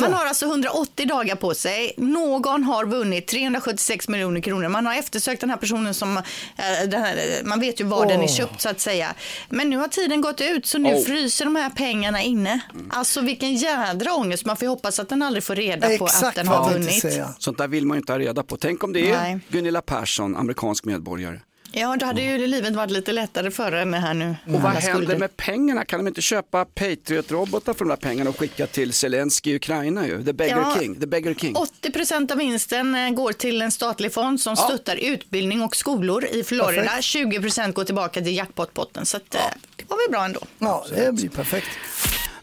[0.00, 1.92] Man har alltså 180 dagar på sig.
[1.96, 4.68] Någon har vunnit 376 miljoner kronor.
[4.68, 6.22] Man har eftersökt den här personen som, eh,
[6.88, 9.14] den här, man vet ju var den är köpt så att säga.
[9.48, 11.04] Men nu har tiden gått ut så nu Oh.
[11.04, 12.60] fryser de här pengarna inne.
[12.90, 14.44] Alltså vilken jädra ångest.
[14.44, 17.04] Man får hoppas att den aldrig får reda på att den har vunnit.
[17.38, 18.56] Sånt där vill man ju inte ha reda på.
[18.56, 19.38] Tänk om det är Nej.
[19.48, 21.40] Gunilla Persson, amerikansk medborgare.
[21.72, 24.36] Ja, då hade ju livet varit lite lättare än det här nu.
[24.46, 25.18] Och vad händer skulder.
[25.18, 25.84] med pengarna?
[25.84, 30.06] Kan de inte köpa Patriot-robotar för de där pengarna och skicka till Zelensky i Ukraina
[30.06, 30.24] ju?
[30.24, 30.76] The beggar Ja.
[30.80, 31.00] king.
[31.00, 31.56] The beggar king.
[31.56, 34.64] 80 procent av vinsten eh, går till en statlig fond som Ja.
[34.64, 36.82] stöttar utbildning och skolor i Florida.
[36.82, 37.04] Perfekt.
[37.04, 39.06] 20 procent går tillbaka till jackpotpotten.
[39.06, 39.40] Så att, eh,
[39.76, 40.40] det var väl bra ändå.
[40.58, 41.68] Ja, det blir perfekt.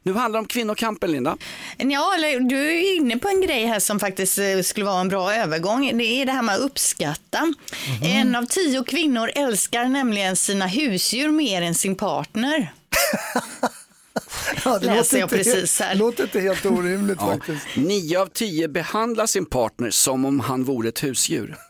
[0.06, 1.38] Nu handlar det om kvinnokampen Linda.
[1.78, 5.10] Ja, eller, du är inne på en grej här som faktiskt eh, skulle vara en
[5.10, 5.98] bra övergång.
[5.98, 7.46] Det är det här med att uppskatta.
[7.46, 7.56] Mhm.
[8.04, 12.74] En av tio kvinnor älskar nämligen sina husdjur mer än sin partner.
[14.66, 15.90] Ja, det Läser jag inte, precis här.
[15.90, 17.28] Det låter inte helt orimligt Ja.
[17.28, 17.66] faktiskt.
[17.76, 21.56] Nio av tio behandlar sin partner som om han vore ett husdjur.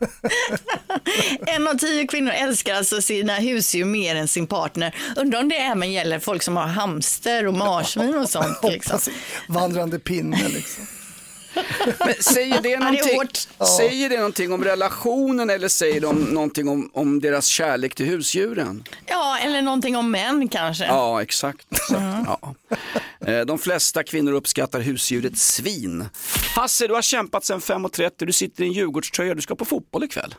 [1.47, 4.95] En av tio kvinnor älskar alltså sina husdjur mer än sin partner.
[5.15, 8.57] Undrar om det även gäller folk som har hamster och marsvin och sånt.
[8.63, 8.99] Liksom.
[9.47, 10.87] Vandrande pinne liksom.
[11.99, 13.67] Men säger det, det någonting, hårt.
[13.77, 18.83] säger det någonting om relationen eller säger de någonting om, om deras kärlek till husdjuren?
[19.05, 20.85] Ja, eller någonting om män kanske.
[20.85, 21.67] Ja, exakt.
[21.71, 22.01] exakt.
[22.25, 22.55] Ja.
[23.27, 26.05] Eh, De flesta kvinnor uppskattar husdjuret svin.
[26.55, 30.03] Hasse, du har kämpat sedan 5.30, du sitter i en Djurgårdströja, du ska på fotboll
[30.03, 30.35] ikväll.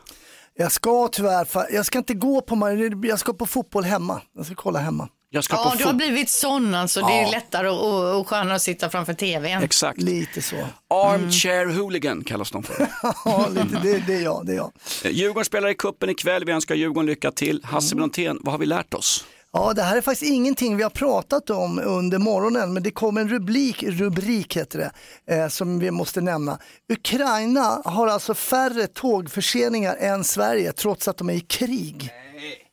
[0.59, 4.21] Jag ska tyvärr, jag ska inte gå på, jag ska på fotboll hemma.
[4.35, 5.09] Jag ska kolla hemma.
[5.37, 7.01] Jag ska Ja, på du har blivit sån alltså.
[7.01, 9.63] Det är lättare och, och, och skönare att sitta framför tvn.
[9.63, 10.01] Exakt.
[10.01, 10.55] Lite så.
[10.89, 12.87] Armchair hooligan kallas de för.
[13.25, 14.71] Ja, lite, det, det är jag, det är jag.
[15.03, 17.61] Eh, Djurgården spelar i kuppen ikväll, vi önskar Djurgården lycka till.
[17.63, 19.25] Hasse Brontén, vad har vi lärt oss?
[19.53, 23.17] Ja, det här är faktiskt ingenting vi har pratat om under morgonen, men det kom
[23.17, 24.91] en rubrik, rubrik heter
[25.25, 26.59] det, eh, som vi måste nämna.
[26.93, 32.09] Ukraina har alltså färre tågförseningar än Sverige, trots att de är i krig.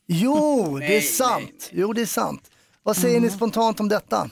[0.07, 1.69] Jo, det är sant.
[1.71, 2.41] Jo, det är sant.
[2.85, 4.29] Vad säger ni spontant om detta?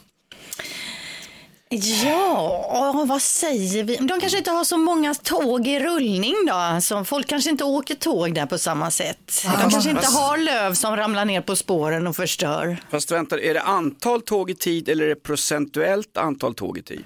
[2.03, 3.95] Ja, vad säger vi?
[3.95, 6.81] De kanske inte har så många tåg i rullning då.
[6.81, 9.41] Så folk kanske inte åker tåg där på samma sätt.
[9.43, 12.77] De kanske inte fast- har löv som ramlar ner på spåren och förstör.
[12.91, 16.81] Fast vänta, är det antal tåg i tid eller är det procentuellt antal tåg i
[16.83, 17.03] tid?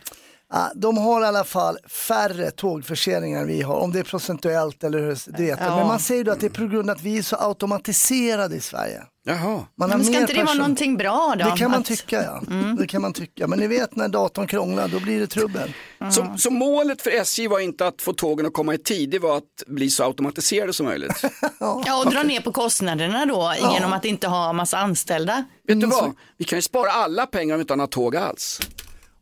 [0.54, 4.84] Ja, de har i alla fall färre tågförseningar än vi har, om det är procentuellt
[4.84, 5.66] eller hur det heter.
[5.66, 5.76] Ja.
[5.78, 8.56] Men man säger då att det är på grund av att vi är så automatiserade
[8.56, 9.04] i Sverige.
[9.26, 9.66] Jaha.
[9.78, 11.46] Man Men ska mer inte det vara person- någonting bra då?
[11.50, 11.98] Det kan man Att- Mm.
[11.98, 12.42] tycka ja.
[12.80, 13.48] Det kan man tycka.
[13.48, 15.74] Men ni vet när datorn krånglar, då blir det trubbel.
[16.12, 19.20] Så, så målet för SJ var inte att få tågen att komma i tid, det
[19.20, 21.22] var att bli så automatiserade som möjligt.
[21.60, 25.44] Ja, och dra ner på kostnaderna då genom att inte ha massa anställda.
[25.68, 26.12] Vet du vad?
[26.38, 28.60] Vi kan ju spara alla pengar om vi inte har några tåg alls.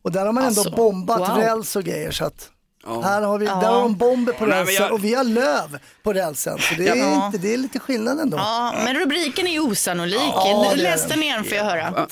[0.05, 1.37] Och där har man ändå Alltså, bombat wow.
[1.37, 2.11] räls och grejer.
[2.11, 2.49] Så att
[2.85, 3.01] Ja.
[3.01, 6.13] här har vi, Där har de bomber på rälsen jag- och vi har löv på
[6.13, 6.57] rälsen.
[6.59, 7.25] Så det är, Ja.
[7.25, 8.37] inte, det är lite skillnad ändå.
[8.37, 10.19] Ja, men rubriken är osannolik.
[10.19, 11.23] Ja, Läs den.
[11.23, 12.07] igen får jag höra.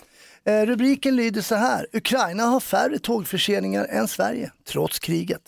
[0.45, 1.87] Eh, rubriken lyder så här.
[1.93, 5.41] Ukraina har färre tågförseningar än Sverige, trots kriget.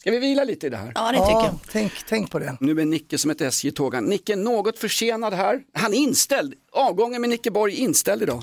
[0.00, 0.92] Ska vi vila lite i det här?
[0.94, 1.58] Ja, det tycker jag.
[1.72, 2.56] Tänk, tänk på det.
[2.60, 4.02] Nu är Nicke som ett SJ-tåg.
[4.02, 5.60] Nicke är något försenad här.
[5.74, 6.54] Han är inställd.
[6.72, 8.42] Avgången med Nicke Borg är inställd idag.